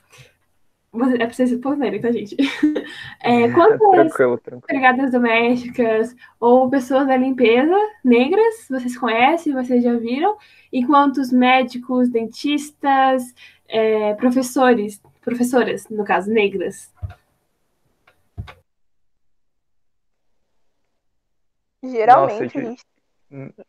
é 0.95 1.19
pra 1.19 1.33
vocês 1.33 1.51
responderem, 1.51 2.01
tá, 2.01 2.13
gente? 2.13 2.37
É, 3.21 3.51
quantas 3.53 4.13
empregadas 4.53 5.11
domésticas 5.11 6.15
ou 6.39 6.69
pessoas 6.69 7.07
da 7.07 7.17
limpeza 7.17 7.75
negras 8.05 8.67
vocês 8.69 8.99
conhecem, 8.99 9.55
vocês 9.55 9.83
já 9.83 9.95
viram? 9.95 10.37
E 10.71 10.85
quantos 10.85 11.33
médicos, 11.33 12.11
dentistas, 12.11 13.23
é, 13.67 14.13
professores, 14.15 15.01
professoras, 15.23 15.89
no 15.89 16.05
caso, 16.05 16.31
negras? 16.31 16.93
Geralmente, 21.83 22.43
Nossa, 22.43 22.61
gente... 22.61 22.94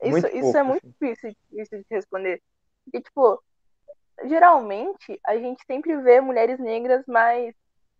isso, 0.03 0.27
isso 0.27 0.57
é 0.57 0.63
muito 0.63 0.85
assim. 0.85 0.95
difícil, 0.99 1.35
difícil 1.51 1.79
de 1.79 1.85
responder. 1.89 2.41
Porque, 2.83 3.01
tipo, 3.01 3.43
geralmente 4.25 5.19
a 5.25 5.37
gente 5.37 5.63
sempre 5.65 5.97
vê 5.97 6.21
mulheres 6.21 6.59
negras 6.59 7.05
mais, 7.07 7.53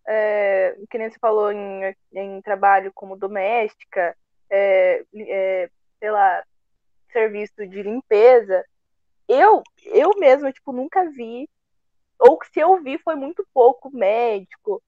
é, 0.06 0.76
que 0.90 0.98
nem 0.98 1.10
você 1.10 1.18
falou, 1.18 1.52
em, 1.52 1.94
em 2.12 2.40
trabalho 2.42 2.92
como 2.94 3.16
doméstica, 3.16 4.16
é, 4.48 5.04
é, 5.14 5.70
sei 5.98 6.10
lá, 6.10 6.44
serviço 7.12 7.66
de 7.66 7.82
limpeza. 7.82 8.64
Eu, 9.28 9.62
eu 9.86 10.10
mesma, 10.18 10.52
tipo, 10.52 10.72
nunca 10.72 11.10
vi, 11.10 11.48
ou 12.18 12.38
se 12.52 12.60
eu 12.60 12.80
vi 12.82 12.98
foi 12.98 13.16
muito 13.16 13.46
pouco 13.52 13.90
médico, 13.90 14.82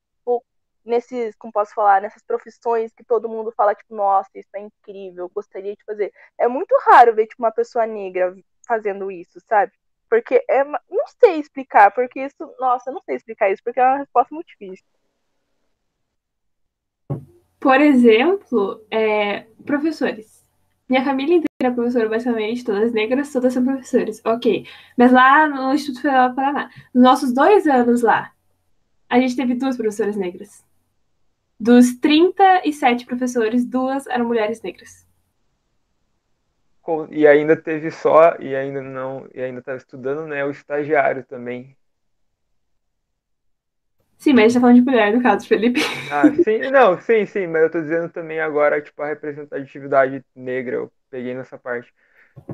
nesses, 0.88 1.36
como 1.36 1.52
posso 1.52 1.74
falar, 1.74 2.02
nessas 2.02 2.22
profissões 2.22 2.92
que 2.92 3.04
todo 3.04 3.28
mundo 3.28 3.52
fala, 3.56 3.74
tipo, 3.74 3.94
nossa, 3.94 4.30
isso 4.34 4.48
é 4.56 4.60
incrível, 4.60 5.30
gostaria 5.32 5.76
de 5.76 5.84
fazer. 5.84 6.12
É 6.38 6.48
muito 6.48 6.74
raro 6.86 7.14
ver, 7.14 7.26
tipo, 7.26 7.42
uma 7.42 7.52
pessoa 7.52 7.86
negra 7.86 8.34
fazendo 8.66 9.10
isso, 9.10 9.40
sabe? 9.46 9.72
Porque 10.08 10.42
é, 10.48 10.64
não 10.64 11.06
sei 11.20 11.38
explicar, 11.38 11.90
porque 11.92 12.20
isso, 12.20 12.54
nossa, 12.58 12.90
não 12.90 13.02
sei 13.02 13.16
explicar 13.16 13.50
isso, 13.50 13.62
porque 13.62 13.78
é 13.78 13.84
uma 13.84 13.98
resposta 13.98 14.34
muito 14.34 14.48
difícil. 14.48 14.84
Por 17.60 17.80
exemplo, 17.80 18.84
é, 18.90 19.46
professores. 19.66 20.46
Minha 20.88 21.04
família 21.04 21.34
inteira 21.34 21.48
é 21.60 21.70
professora, 21.70 22.08
basicamente, 22.08 22.64
todas 22.64 22.92
negras, 22.92 23.32
todas 23.32 23.52
são 23.52 23.64
professores. 23.64 24.22
Ok. 24.24 24.66
Mas 24.96 25.12
lá 25.12 25.46
no 25.46 25.74
Instituto 25.74 26.00
Federal 26.00 26.30
do 26.30 26.34
Paraná, 26.34 26.70
nos 26.94 27.02
nossos 27.02 27.34
dois 27.34 27.66
anos 27.66 28.00
lá, 28.00 28.32
a 29.08 29.20
gente 29.20 29.36
teve 29.36 29.54
duas 29.54 29.76
professoras 29.76 30.16
negras. 30.16 30.64
Dos 31.60 31.96
37 31.98 33.04
professores, 33.04 33.64
duas 33.64 34.06
eram 34.06 34.26
mulheres 34.26 34.62
negras. 34.62 35.06
E 37.10 37.26
ainda 37.26 37.54
teve 37.54 37.90
só 37.90 38.36
e 38.40 38.56
ainda 38.56 38.80
não 38.80 39.28
e 39.34 39.42
ainda 39.42 39.58
estava 39.58 39.76
estudando 39.76 40.26
né 40.26 40.42
o 40.44 40.50
estagiário 40.50 41.22
também. 41.24 41.76
Sim 44.16 44.32
mas 44.32 44.44
a 44.44 44.48
gente 44.48 44.54
tá 44.54 44.60
falando 44.60 44.76
de 44.76 44.82
mulher 44.82 45.14
no 45.14 45.22
caso 45.22 45.46
Felipe. 45.46 45.80
Ah 46.10 46.32
sim 46.42 46.70
não 46.70 46.98
sim 46.98 47.26
sim 47.26 47.46
mas 47.46 47.62
eu 47.62 47.70
tô 47.70 47.80
dizendo 47.82 48.08
também 48.08 48.40
agora 48.40 48.80
tipo 48.80 49.02
a 49.02 49.06
representatividade 49.06 50.24
negra 50.34 50.76
eu 50.76 50.92
peguei 51.10 51.34
nessa 51.34 51.58
parte. 51.58 51.92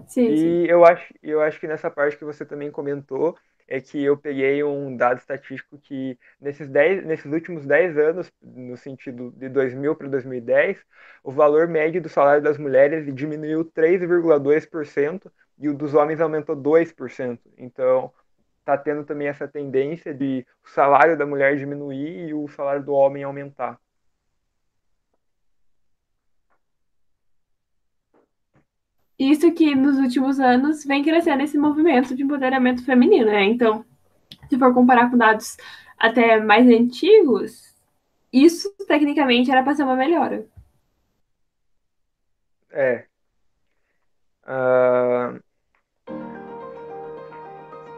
Sim, 0.08 0.28
e 0.32 0.38
sim. 0.38 0.64
eu 0.66 0.84
acho 0.84 1.14
eu 1.22 1.40
acho 1.40 1.60
que 1.60 1.68
nessa 1.68 1.88
parte 1.88 2.16
que 2.16 2.24
você 2.24 2.44
também 2.44 2.72
comentou 2.72 3.36
é 3.66 3.80
que 3.80 4.02
eu 4.02 4.16
peguei 4.16 4.62
um 4.62 4.96
dado 4.96 5.18
estatístico 5.18 5.78
que 5.78 6.18
nesses, 6.40 6.68
10, 6.68 7.04
nesses 7.04 7.32
últimos 7.32 7.66
10 7.66 7.96
anos, 7.98 8.32
no 8.42 8.76
sentido 8.76 9.32
de 9.36 9.48
2000 9.48 9.96
para 9.96 10.08
2010, 10.08 10.78
o 11.22 11.30
valor 11.30 11.66
médio 11.68 12.02
do 12.02 12.08
salário 12.08 12.42
das 12.42 12.58
mulheres 12.58 13.12
diminuiu 13.14 13.64
3,2% 13.64 15.30
e 15.58 15.68
o 15.68 15.74
dos 15.74 15.94
homens 15.94 16.20
aumentou 16.20 16.56
2%. 16.56 17.38
Então, 17.56 18.12
está 18.60 18.76
tendo 18.76 19.04
também 19.04 19.28
essa 19.28 19.46
tendência 19.46 20.12
de 20.14 20.46
o 20.64 20.68
salário 20.68 21.16
da 21.16 21.26
mulher 21.26 21.56
diminuir 21.56 22.28
e 22.28 22.34
o 22.34 22.48
salário 22.48 22.82
do 22.82 22.92
homem 22.92 23.22
aumentar. 23.22 23.78
Isso 29.18 29.52
que 29.52 29.74
nos 29.74 29.98
últimos 29.98 30.40
anos 30.40 30.84
vem 30.84 31.02
crescendo 31.04 31.42
esse 31.42 31.56
movimento 31.56 32.14
de 32.14 32.22
empoderamento 32.22 32.84
feminino, 32.84 33.26
né? 33.26 33.44
Então, 33.44 33.84
se 34.48 34.58
for 34.58 34.74
comparar 34.74 35.10
com 35.10 35.16
dados 35.16 35.56
até 35.98 36.40
mais 36.40 36.66
antigos, 36.66 37.74
isso 38.32 38.74
tecnicamente 38.86 39.50
era 39.50 39.62
para 39.62 39.74
ser 39.74 39.84
uma 39.84 39.96
melhora. 39.96 40.44
É. 42.72 43.04
Uh... 44.44 45.40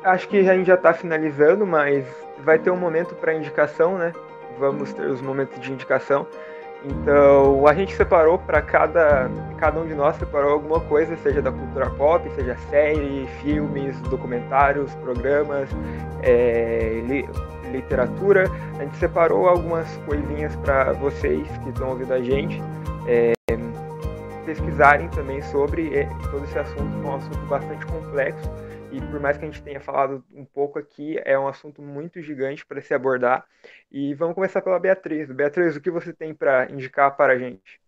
Acho 0.05 0.29
que 0.29 0.39
a 0.39 0.55
gente 0.55 0.67
já 0.67 0.75
está 0.75 0.93
finalizando, 0.93 1.67
mas 1.67 2.07
vai 2.45 2.59
ter 2.59 2.71
um 2.71 2.77
momento 2.77 3.15
para 3.17 3.35
indicação, 3.35 3.99
né? 3.99 4.13
Vamos 4.59 4.93
ter 4.93 5.11
os 5.11 5.21
momentos 5.21 5.59
de 5.59 5.73
indicação. 5.73 6.29
Então, 6.89 7.67
a 7.67 7.75
gente 7.75 7.95
separou 7.97 8.39
para 8.39 8.63
cada 8.63 9.29
cada 9.59 9.81
um 9.81 9.87
de 9.87 9.95
nós 9.95 10.15
separou 10.17 10.53
alguma 10.53 10.81
coisa, 10.81 11.17
seja 11.17 11.41
da 11.41 11.51
cultura 11.51 11.89
pop, 11.91 12.29
seja 12.35 12.57
série, 12.71 13.27
filmes, 13.43 13.99
documentários, 14.03 14.95
programas, 14.97 15.69
é, 16.23 17.03
li, 17.07 17.29
literatura. 17.73 18.51
A 18.79 18.85
gente 18.85 18.97
separou 18.99 19.49
algumas 19.49 19.97
coisinhas 20.07 20.55
para 20.57 20.93
vocês 20.93 21.49
que 21.65 21.71
estão 21.71 21.89
ouvindo 21.89 22.13
a 22.13 22.21
gente 22.21 22.63
é, 23.09 23.33
pesquisarem 24.45 25.09
também 25.09 25.43
sobre 25.43 25.97
é, 25.97 26.09
todo 26.31 26.45
esse 26.45 26.59
assunto, 26.59 27.01
que 27.01 27.07
é 27.07 27.11
um 27.11 27.17
assunto 27.17 27.47
bastante 27.47 27.87
complexo 27.87 28.66
e 28.93 29.01
por 29.01 29.21
mais 29.21 29.37
que 29.37 29.45
a 29.45 29.49
gente 29.49 29.63
tenha 29.63 29.81
falado 29.81 30.25
um 30.35 30.45
pouco 30.45 30.79
aqui, 30.79 31.21
é 31.25 31.39
um 31.39 31.49
assunto 31.49 31.83
muito 31.83 32.21
gigante 32.21 32.65
para 32.65 32.81
se 32.81 32.95
abordar. 32.95 33.45
E 33.91 34.15
vamos 34.15 34.35
começar 34.35 34.63
pela 34.63 34.79
Beatriz. 34.79 35.31
Beatriz, 35.31 35.77
o 35.77 35.81
que 35.81 35.91
você 35.91 36.13
tem 36.13 36.35
para 36.35 36.71
indicar 36.71 37.17
para 37.17 37.33
a 37.35 37.39
gente? 37.39 37.81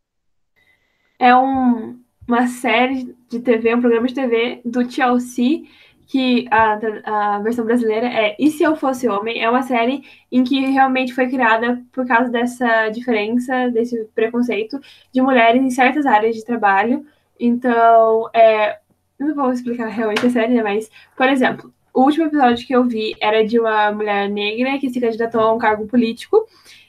É 1.18 1.34
um, 1.34 2.00
uma 2.26 2.46
série 2.46 3.16
de 3.28 3.40
TV, 3.40 3.74
um 3.74 3.80
programa 3.80 4.06
de 4.06 4.14
TV 4.14 4.60
do 4.64 4.86
TLC, 4.86 5.64
que 6.06 6.46
a, 6.50 6.78
a 7.04 7.38
versão 7.40 7.64
brasileira 7.64 8.06
é 8.06 8.34
E 8.38 8.50
Se 8.50 8.62
Eu 8.62 8.74
Fosse 8.76 9.08
Homem? 9.08 9.42
É 9.42 9.48
uma 9.48 9.62
série 9.62 10.02
em 10.32 10.42
que 10.42 10.58
realmente 10.60 11.12
foi 11.12 11.28
criada 11.28 11.82
por 11.92 12.06
causa 12.06 12.30
dessa 12.30 12.88
diferença, 12.88 13.68
desse 13.70 14.04
preconceito 14.14 14.80
de 15.12 15.20
mulheres 15.20 15.62
em 15.62 15.70
certas 15.70 16.06
áreas 16.06 16.34
de 16.34 16.44
trabalho. 16.44 17.04
Então, 17.38 18.28
é, 18.34 18.78
não 19.18 19.34
vou 19.34 19.52
explicar 19.52 19.88
realmente 19.88 20.26
a 20.26 20.30
série, 20.30 20.54
né? 20.54 20.62
Mas, 20.62 20.90
por 21.16 21.28
exemplo, 21.28 21.72
o 21.92 22.02
último 22.02 22.26
episódio 22.26 22.66
que 22.66 22.74
eu 22.74 22.84
vi 22.84 23.16
era 23.20 23.44
de 23.44 23.58
uma 23.58 23.90
mulher 23.92 24.28
negra 24.28 24.78
que 24.78 24.90
se 24.90 25.00
candidatou 25.00 25.40
a 25.40 25.52
um 25.52 25.58
cargo 25.58 25.86
político. 25.86 26.46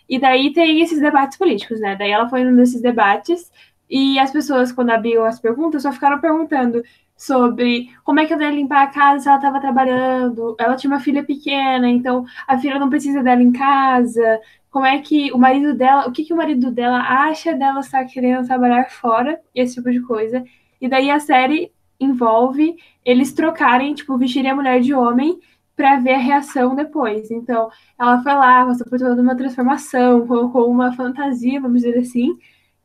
E 0.08 0.20
daí 0.20 0.54
tem 0.54 0.82
esses 0.82 1.00
debates 1.00 1.38
políticos, 1.38 1.80
né? 1.80 1.96
Daí 1.96 2.12
ela 2.12 2.30
foi 2.30 2.44
num 2.44 2.56
desses 2.56 2.82
debates 2.82 3.52
e 3.90 4.20
as 4.20 4.32
pessoas, 4.32 4.72
quando 4.72 4.92
abriam 4.92 5.26
as 5.26 5.40
perguntas, 5.40 5.82
só 5.82 5.92
ficaram 5.92 6.20
perguntando 6.20 6.84
sobre 7.18 7.90
como 8.04 8.20
é 8.20 8.26
que 8.26 8.34
ela 8.34 8.44
ia 8.44 8.52
limpar 8.52 8.84
a 8.84 8.88
casa 8.88 9.20
se 9.20 9.28
ela 9.28 9.38
estava 9.38 9.60
trabalhando. 9.60 10.56
Ela 10.60 10.76
tinha 10.76 10.92
uma 10.92 11.00
filha 11.00 11.24
pequena, 11.24 11.90
então 11.90 12.26
a 12.48 12.58
filha 12.58 12.80
não 12.80 12.90
precisa 12.90 13.24
dela 13.24 13.42
em 13.42 13.52
casa. 13.52 14.40
Como 14.70 14.86
é 14.86 15.00
que 15.00 15.32
o 15.34 15.38
marido 15.38 15.74
dela, 15.74 16.08
o 16.08 16.12
que, 16.12 16.24
que 16.24 16.34
o 16.34 16.38
marido 16.38 16.72
dela 16.72 17.00
acha 17.00 17.54
dela 17.54 17.80
estar 17.80 18.06
querendo 18.06 18.46
trabalhar 18.46 18.90
fora, 18.92 19.40
esse 19.56 19.76
tipo 19.76 19.92
de 19.92 20.02
coisa. 20.02 20.44
E 20.80 20.88
daí 20.88 21.10
a 21.10 21.20
série 21.20 21.72
envolve 22.00 22.76
eles 23.04 23.34
trocarem, 23.34 23.94
tipo, 23.94 24.18
vestirem 24.18 24.52
a 24.52 24.56
mulher 24.56 24.80
de 24.82 24.94
homem 24.94 25.40
para 25.76 25.98
ver 26.00 26.16
a 26.16 26.18
reação 26.18 26.76
depois. 26.76 27.32
Então, 27.32 27.70
ela 27.98 28.22
foi 28.22 28.34
lá, 28.34 28.66
passou 28.66 28.88
por 28.88 29.00
toda 29.00 29.22
uma 29.22 29.36
transformação, 29.36 30.28
colocou 30.28 30.70
uma 30.70 30.94
fantasia, 30.94 31.62
vamos 31.62 31.82
dizer 31.82 31.98
assim, 31.98 32.38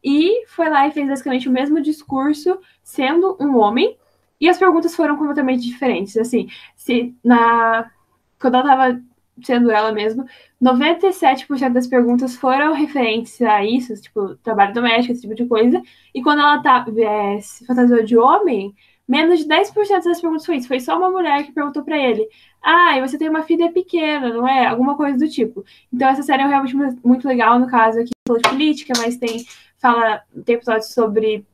e 0.02 0.46
foi 0.48 0.68
lá 0.68 0.86
e 0.86 0.92
fez 0.92 1.08
basicamente 1.08 1.48
o 1.48 1.52
mesmo 1.52 1.80
discurso, 1.80 2.58
sendo 2.82 3.36
um 3.40 3.56
homem, 3.56 3.96
e 4.40 4.48
as 4.48 4.58
perguntas 4.58 4.94
foram 4.94 5.16
completamente 5.16 5.64
diferentes. 5.64 6.16
Assim, 6.16 6.48
se 6.76 7.14
na. 7.24 7.90
Quando 8.38 8.56
ela 8.56 8.74
estava 8.74 9.02
sendo 9.42 9.70
ela 9.70 9.90
mesma, 9.90 10.24
97% 10.62 11.72
das 11.72 11.86
perguntas 11.86 12.36
foram 12.36 12.72
referentes 12.72 13.40
a 13.42 13.64
isso, 13.64 13.94
tipo, 14.00 14.36
trabalho 14.36 14.74
doméstico, 14.74 15.12
esse 15.12 15.22
tipo 15.22 15.34
de 15.34 15.46
coisa. 15.46 15.82
E 16.14 16.22
quando 16.22 16.40
ela 16.40 16.62
tá, 16.62 16.84
é, 16.96 17.40
se 17.40 17.66
fantasiou 17.66 18.04
de 18.04 18.16
homem, 18.16 18.74
menos 19.08 19.40
de 19.40 19.46
10% 19.46 20.04
das 20.04 20.20
perguntas 20.20 20.46
foi 20.46 20.56
isso. 20.56 20.68
Foi 20.68 20.80
só 20.80 20.96
uma 20.96 21.10
mulher 21.10 21.44
que 21.44 21.52
perguntou 21.52 21.82
para 21.84 21.98
ele: 21.98 22.26
Ah, 22.62 22.96
e 22.96 23.00
você 23.00 23.18
tem 23.18 23.28
uma 23.28 23.42
filha 23.42 23.70
pequena, 23.72 24.32
não 24.32 24.48
é? 24.48 24.66
Alguma 24.66 24.96
coisa 24.96 25.18
do 25.18 25.28
tipo. 25.28 25.64
Então, 25.92 26.08
essa 26.08 26.22
série 26.22 26.42
é 26.42 26.46
realmente 26.46 26.76
muito 27.04 27.28
legal, 27.28 27.58
no 27.58 27.68
caso 27.68 28.00
aqui, 28.00 28.10
falou 28.26 28.40
de 28.42 28.48
política, 28.48 28.94
mas 28.98 29.16
tem, 29.16 29.44
fala, 29.78 30.22
tem 30.44 30.56
episódios 30.56 30.92
sobre 30.92 31.46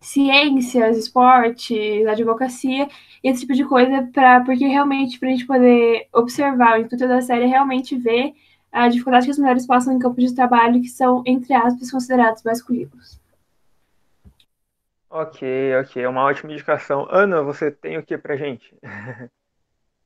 ciências, 0.00 0.96
esportes, 0.96 2.06
advocacia, 2.06 2.88
esse 3.22 3.40
tipo 3.40 3.54
de 3.54 3.64
coisa, 3.64 4.08
pra, 4.12 4.40
porque 4.42 4.66
realmente, 4.66 5.18
para 5.18 5.28
a 5.28 5.32
gente 5.32 5.46
poder 5.46 6.06
observar 6.12 6.78
o 6.78 6.82
intuito 6.82 7.08
da 7.08 7.20
série, 7.20 7.46
realmente 7.46 7.96
ver 7.96 8.32
a 8.70 8.88
dificuldade 8.88 9.26
que 9.26 9.32
as 9.32 9.38
mulheres 9.38 9.66
passam 9.66 9.94
em 9.94 9.98
campos 9.98 10.22
de 10.24 10.34
trabalho 10.34 10.80
que 10.80 10.88
são, 10.88 11.22
entre 11.26 11.54
aspas, 11.54 11.90
considerados 11.90 12.42
masculinos. 12.42 13.18
Ok, 15.08 15.42
ok, 15.80 16.02
é 16.02 16.08
uma 16.08 16.24
ótima 16.24 16.52
indicação. 16.52 17.06
Ana, 17.10 17.42
você 17.42 17.70
tem 17.70 17.96
o 17.96 18.04
que 18.04 18.18
pra 18.18 18.36
gente? 18.36 18.76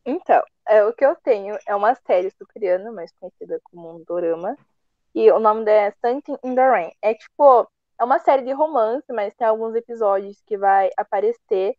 então, 0.04 0.42
é, 0.68 0.84
o 0.84 0.92
que 0.92 1.04
eu 1.04 1.16
tenho 1.16 1.58
é 1.66 1.74
uma 1.74 1.94
série 1.94 2.30
sul-coreana, 2.30 2.92
mais 2.92 3.10
conhecida 3.18 3.60
como 3.64 3.96
um 3.96 4.04
dorama, 4.04 4.56
e 5.14 5.30
o 5.30 5.38
nome 5.40 5.64
dela 5.64 5.88
é 5.88 5.94
Something 6.06 6.36
in 6.44 6.54
the 6.54 6.68
Rain. 6.68 6.92
É 7.02 7.14
tipo, 7.14 7.68
é 7.98 8.04
uma 8.04 8.18
série 8.18 8.42
de 8.42 8.52
romance, 8.52 9.06
mas 9.12 9.34
tem 9.34 9.46
alguns 9.46 9.74
episódios 9.74 10.40
que 10.46 10.56
vai 10.56 10.90
aparecer 10.96 11.76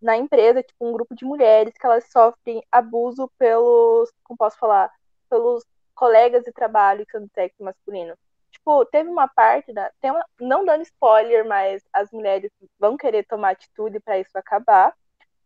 na 0.00 0.16
empresa, 0.16 0.62
tipo, 0.62 0.86
um 0.86 0.92
grupo 0.92 1.14
de 1.14 1.24
mulheres 1.24 1.74
que 1.78 1.86
elas 1.86 2.04
sofrem 2.10 2.62
abuso 2.72 3.30
pelos, 3.38 4.10
como 4.24 4.36
posso 4.36 4.58
falar, 4.58 4.90
pelos 5.30 5.64
colegas 5.94 6.42
de 6.44 6.52
trabalho 6.52 7.06
que 7.06 7.12
são 7.12 7.22
do 7.22 7.30
sexo 7.34 7.62
masculino. 7.62 8.14
Tipo, 8.62 8.84
teve 8.86 9.10
uma 9.10 9.26
parte, 9.26 9.72
da, 9.72 9.90
tem 10.00 10.12
uma, 10.12 10.24
não 10.40 10.64
dando 10.64 10.82
spoiler, 10.82 11.44
mas 11.44 11.82
as 11.92 12.10
mulheres 12.12 12.48
vão 12.78 12.96
querer 12.96 13.26
tomar 13.26 13.50
atitude 13.50 13.98
para 13.98 14.20
isso 14.20 14.30
acabar. 14.38 14.94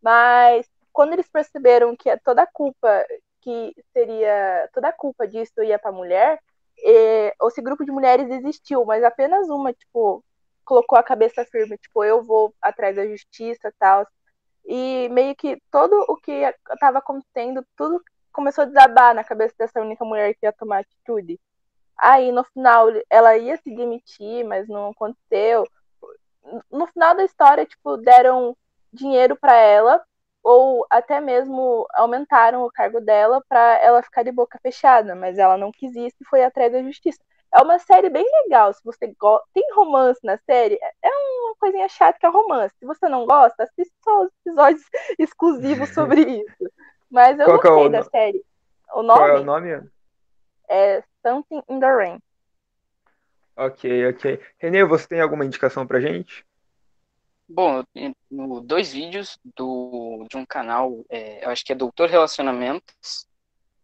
Mas 0.01 0.69
quando 0.93 1.13
eles 1.13 1.27
perceberam 1.27 1.95
que 1.95 2.15
toda 2.19 2.43
a 2.43 2.47
culpa 2.47 3.05
que 3.41 3.73
seria 3.93 4.69
toda 4.73 4.89
a 4.89 4.93
culpa 4.93 5.27
disso 5.27 5.63
ia 5.63 5.79
para 5.79 5.89
a 5.89 5.93
mulher, 5.93 6.39
e, 6.77 7.33
esse 7.47 7.61
grupo 7.61 7.83
de 7.85 7.91
mulheres 7.91 8.29
existiu, 8.29 8.85
mas 8.85 9.03
apenas 9.03 9.49
uma, 9.49 9.73
tipo, 9.73 10.23
colocou 10.63 10.97
a 10.97 11.03
cabeça 11.03 11.43
firme, 11.45 11.77
tipo, 11.77 12.03
eu 12.03 12.23
vou 12.23 12.53
atrás 12.61 12.95
da 12.95 13.07
justiça 13.07 13.73
tal. 13.79 14.07
E 14.65 15.09
meio 15.09 15.35
que 15.35 15.59
todo 15.71 16.05
o 16.09 16.17
que 16.17 16.31
estava 16.71 16.99
acontecendo, 16.99 17.65
tudo 17.75 18.01
começou 18.31 18.63
a 18.63 18.67
desabar 18.67 19.15
na 19.15 19.23
cabeça 19.23 19.55
dessa 19.57 19.81
única 19.81 20.05
mulher 20.05 20.35
que 20.35 20.45
ia 20.45 20.53
tomar 20.53 20.79
atitude. 20.79 21.39
Aí, 21.97 22.31
no 22.31 22.43
final, 22.43 22.87
ela 23.09 23.37
ia 23.37 23.57
se 23.57 23.73
demitir, 23.73 24.45
mas 24.45 24.67
não 24.67 24.89
aconteceu. 24.89 25.67
No 26.71 26.87
final 26.87 27.15
da 27.15 27.23
história, 27.23 27.65
tipo, 27.65 27.97
deram 27.97 28.55
dinheiro 28.93 29.35
para 29.35 29.55
ela 29.55 30.01
ou 30.43 30.85
até 30.89 31.19
mesmo 31.19 31.85
aumentaram 31.93 32.63
o 32.63 32.71
cargo 32.71 33.01
dela 33.01 33.43
para 33.49 33.83
ela 33.83 34.01
ficar 34.01 34.23
de 34.23 34.31
boca 34.31 34.57
fechada, 34.61 35.13
mas 35.13 35.37
ela 35.37 35.57
não 35.57 35.73
quis 35.73 35.93
isso 35.93 36.15
e 36.21 36.25
foi 36.25 36.41
atrás 36.41 36.71
da 36.71 36.81
justiça. 36.81 37.19
É 37.53 37.61
uma 37.61 37.79
série 37.79 38.09
bem 38.09 38.25
legal, 38.43 38.73
se 38.73 38.81
você 38.83 39.13
gosta. 39.19 39.45
Tem 39.53 39.63
romance 39.73 40.19
na 40.23 40.37
série, 40.37 40.79
é 40.81 41.09
uma 41.09 41.55
coisinha 41.59 41.89
chata 41.89 42.17
que 42.17 42.25
é 42.25 42.29
romance. 42.29 42.73
Se 42.79 42.85
você 42.85 43.09
não 43.09 43.25
gosta, 43.25 43.63
assista 43.63 43.93
só 44.03 44.23
os 44.23 44.31
episódios 44.45 44.83
exclusivos 45.19 45.89
sobre 45.89 46.21
isso. 46.41 46.71
Mas 47.09 47.37
eu 47.39 47.45
Qual 47.45 47.57
gostei 47.57 47.83
é 47.83 47.87
o... 47.87 47.89
da 47.89 48.03
série. 48.03 48.45
O 48.93 49.03
nome? 49.03 49.19
Qual 49.19 49.29
é 49.29 49.39
o 49.39 49.43
nome? 49.43 49.89
É 50.69 51.03
Something 51.25 51.61
in 51.69 51.79
the 51.79 51.87
Rain. 51.87 52.19
Ok, 53.55 54.07
ok. 54.09 54.39
Renê, 54.59 54.83
você 54.83 55.07
tem 55.07 55.19
alguma 55.19 55.43
indicação 55.43 55.85
pra 55.85 55.99
gente? 55.99 56.45
Bom, 57.49 57.83
no 58.29 58.61
dois 58.61 58.91
vídeos 58.91 59.39
do, 59.55 60.25
de 60.29 60.37
um 60.37 60.45
canal, 60.45 61.03
é, 61.09 61.45
eu 61.45 61.49
acho 61.49 61.63
que 61.63 61.71
é 61.71 61.75
Doutor 61.75 62.09
Relacionamentos, 62.09 63.27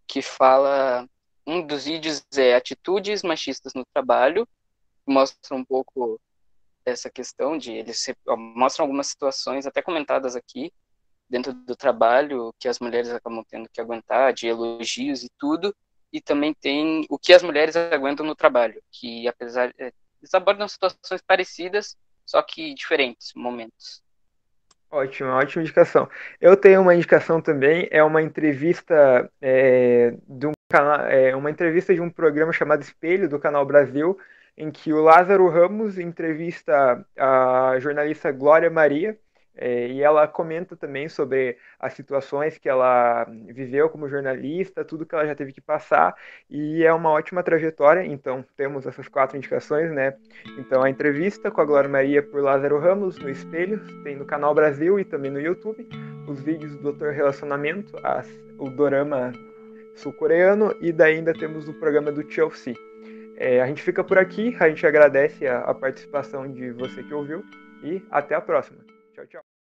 que 0.08 0.22
fala. 0.22 1.08
Um 1.46 1.66
dos 1.66 1.86
vídeos 1.86 2.24
é 2.36 2.56
Atitudes 2.56 3.22
Machistas 3.22 3.74
no 3.74 3.84
Trabalho, 3.94 4.48
mostra 5.06 5.56
um 5.56 5.66
pouco 5.66 6.20
essa 6.86 7.10
questão 7.10 7.58
de 7.58 7.72
eles 7.72 8.06
mostram 8.56 8.86
algumas 8.86 9.08
situações 9.08 9.66
até 9.66 9.82
comentadas 9.82 10.36
aqui 10.36 10.72
dentro 11.30 11.54
do 11.54 11.76
trabalho 11.76 12.54
que 12.60 12.68
as 12.68 12.80
mulheres 12.80 13.10
acabam 13.10 13.44
tendo 13.50 13.70
que 13.70 13.82
aguentar 13.82 14.34
de 14.34 14.48
elogios 14.48 15.24
e 15.24 15.30
tudo 15.38 15.76
e 16.14 16.22
também 16.22 16.54
tem 16.54 17.06
o 17.10 17.18
que 17.18 17.34
as 17.34 17.42
mulheres 17.42 17.76
aguentam 17.76 18.26
no 18.26 18.36
trabalho 18.36 18.82
que 18.92 19.28
apesar 19.28 19.74
é, 19.80 19.92
eles 20.22 20.34
abordam 20.34 20.68
situações 20.68 21.22
parecidas 21.26 21.98
só 22.26 22.42
que 22.42 22.74
diferentes 22.74 23.34
momentos. 23.36 24.02
Ótimo, 24.90 25.30
ótima 25.30 25.64
indicação. 25.64 26.08
Eu 26.40 26.56
tenho 26.56 26.80
uma 26.82 26.94
indicação 26.94 27.42
também, 27.42 27.88
é 27.90 28.04
uma 28.04 28.22
entrevista 28.22 29.30
é, 29.42 30.16
de 30.28 30.46
um 30.46 30.52
canal, 30.70 31.08
é, 31.08 31.36
uma 31.36 31.50
entrevista 31.50 31.94
de 31.96 32.00
um 32.00 32.12
programa 32.12 32.54
chamado 32.54 32.84
Espelho 32.84 33.28
do 33.28 33.40
Canal 33.40 33.66
Brasil, 33.66 34.18
em 34.56 34.70
que 34.70 34.94
o 34.94 35.02
Lázaro 35.02 35.50
Ramos 35.50 35.98
entrevista 35.98 37.04
a 37.18 37.76
jornalista 37.80 38.32
Glória 38.32 38.70
Maria, 38.70 39.18
é, 39.56 39.88
e 39.88 40.02
ela 40.02 40.28
comenta 40.28 40.76
também 40.76 41.08
sobre 41.08 41.58
as 41.80 41.94
situações 41.94 42.58
que 42.58 42.68
ela 42.68 43.26
viveu 43.48 43.90
como 43.90 44.10
jornalista, 44.10 44.84
tudo 44.84 45.06
que 45.06 45.14
ela 45.14 45.28
já 45.28 45.36
teve 45.36 45.54
que 45.54 45.62
passar, 45.62 46.16
e 46.50 46.84
é 46.84 46.94
uma 46.94 47.12
ótima 47.12 47.44
trajetória. 47.44 48.04
Então, 48.06 48.44
temos 48.58 48.88
essas 48.88 49.08
quatro 49.08 49.38
indicações, 49.38 49.92
né? 49.92 50.16
Então, 50.58 50.82
a 50.82 50.90
entrevista 50.90 51.52
com 51.52 51.62
a 51.62 51.66
Glória 51.66 51.90
Maria 51.90 52.24
por 52.24 52.42
Lázaro 52.42 52.80
Ramos 52.80 53.18
no 53.20 53.30
Espelho, 53.30 53.80
tem 54.04 54.16
no 54.16 54.26
Canal 54.26 54.56
Brasil 54.56 55.00
e 55.00 55.06
também 55.06 55.30
no 55.30 55.40
YouTube, 55.40 55.88
os 56.28 56.42
vídeos 56.42 56.76
do 56.76 56.82
Doutor 56.82 57.14
Relacionamento, 57.14 57.96
as, 58.04 58.28
o 58.58 58.70
dorama 58.70 59.32
sul-coreano, 59.96 60.76
e 60.82 60.92
daí 60.92 61.18
ainda 61.18 61.34
temos 61.34 61.68
o 61.68 61.74
programa 61.74 62.12
do 62.12 62.28
Chelsea. 62.30 62.74
É, 63.38 63.62
a 63.62 63.68
gente 63.68 63.84
fica 63.84 64.04
por 64.04 64.18
aqui, 64.18 64.56
a 64.60 64.68
gente 64.70 64.86
agradece 64.86 65.46
a, 65.48 65.60
a 65.60 65.74
participação 65.74 66.52
de 66.52 66.72
você 66.72 67.04
que 67.04 67.14
ouviu, 67.14 67.44
e 67.84 68.02
até 68.10 68.34
a 68.34 68.42
próxima. 68.42 68.83
Chao, 69.16 69.26
chao. 69.28 69.53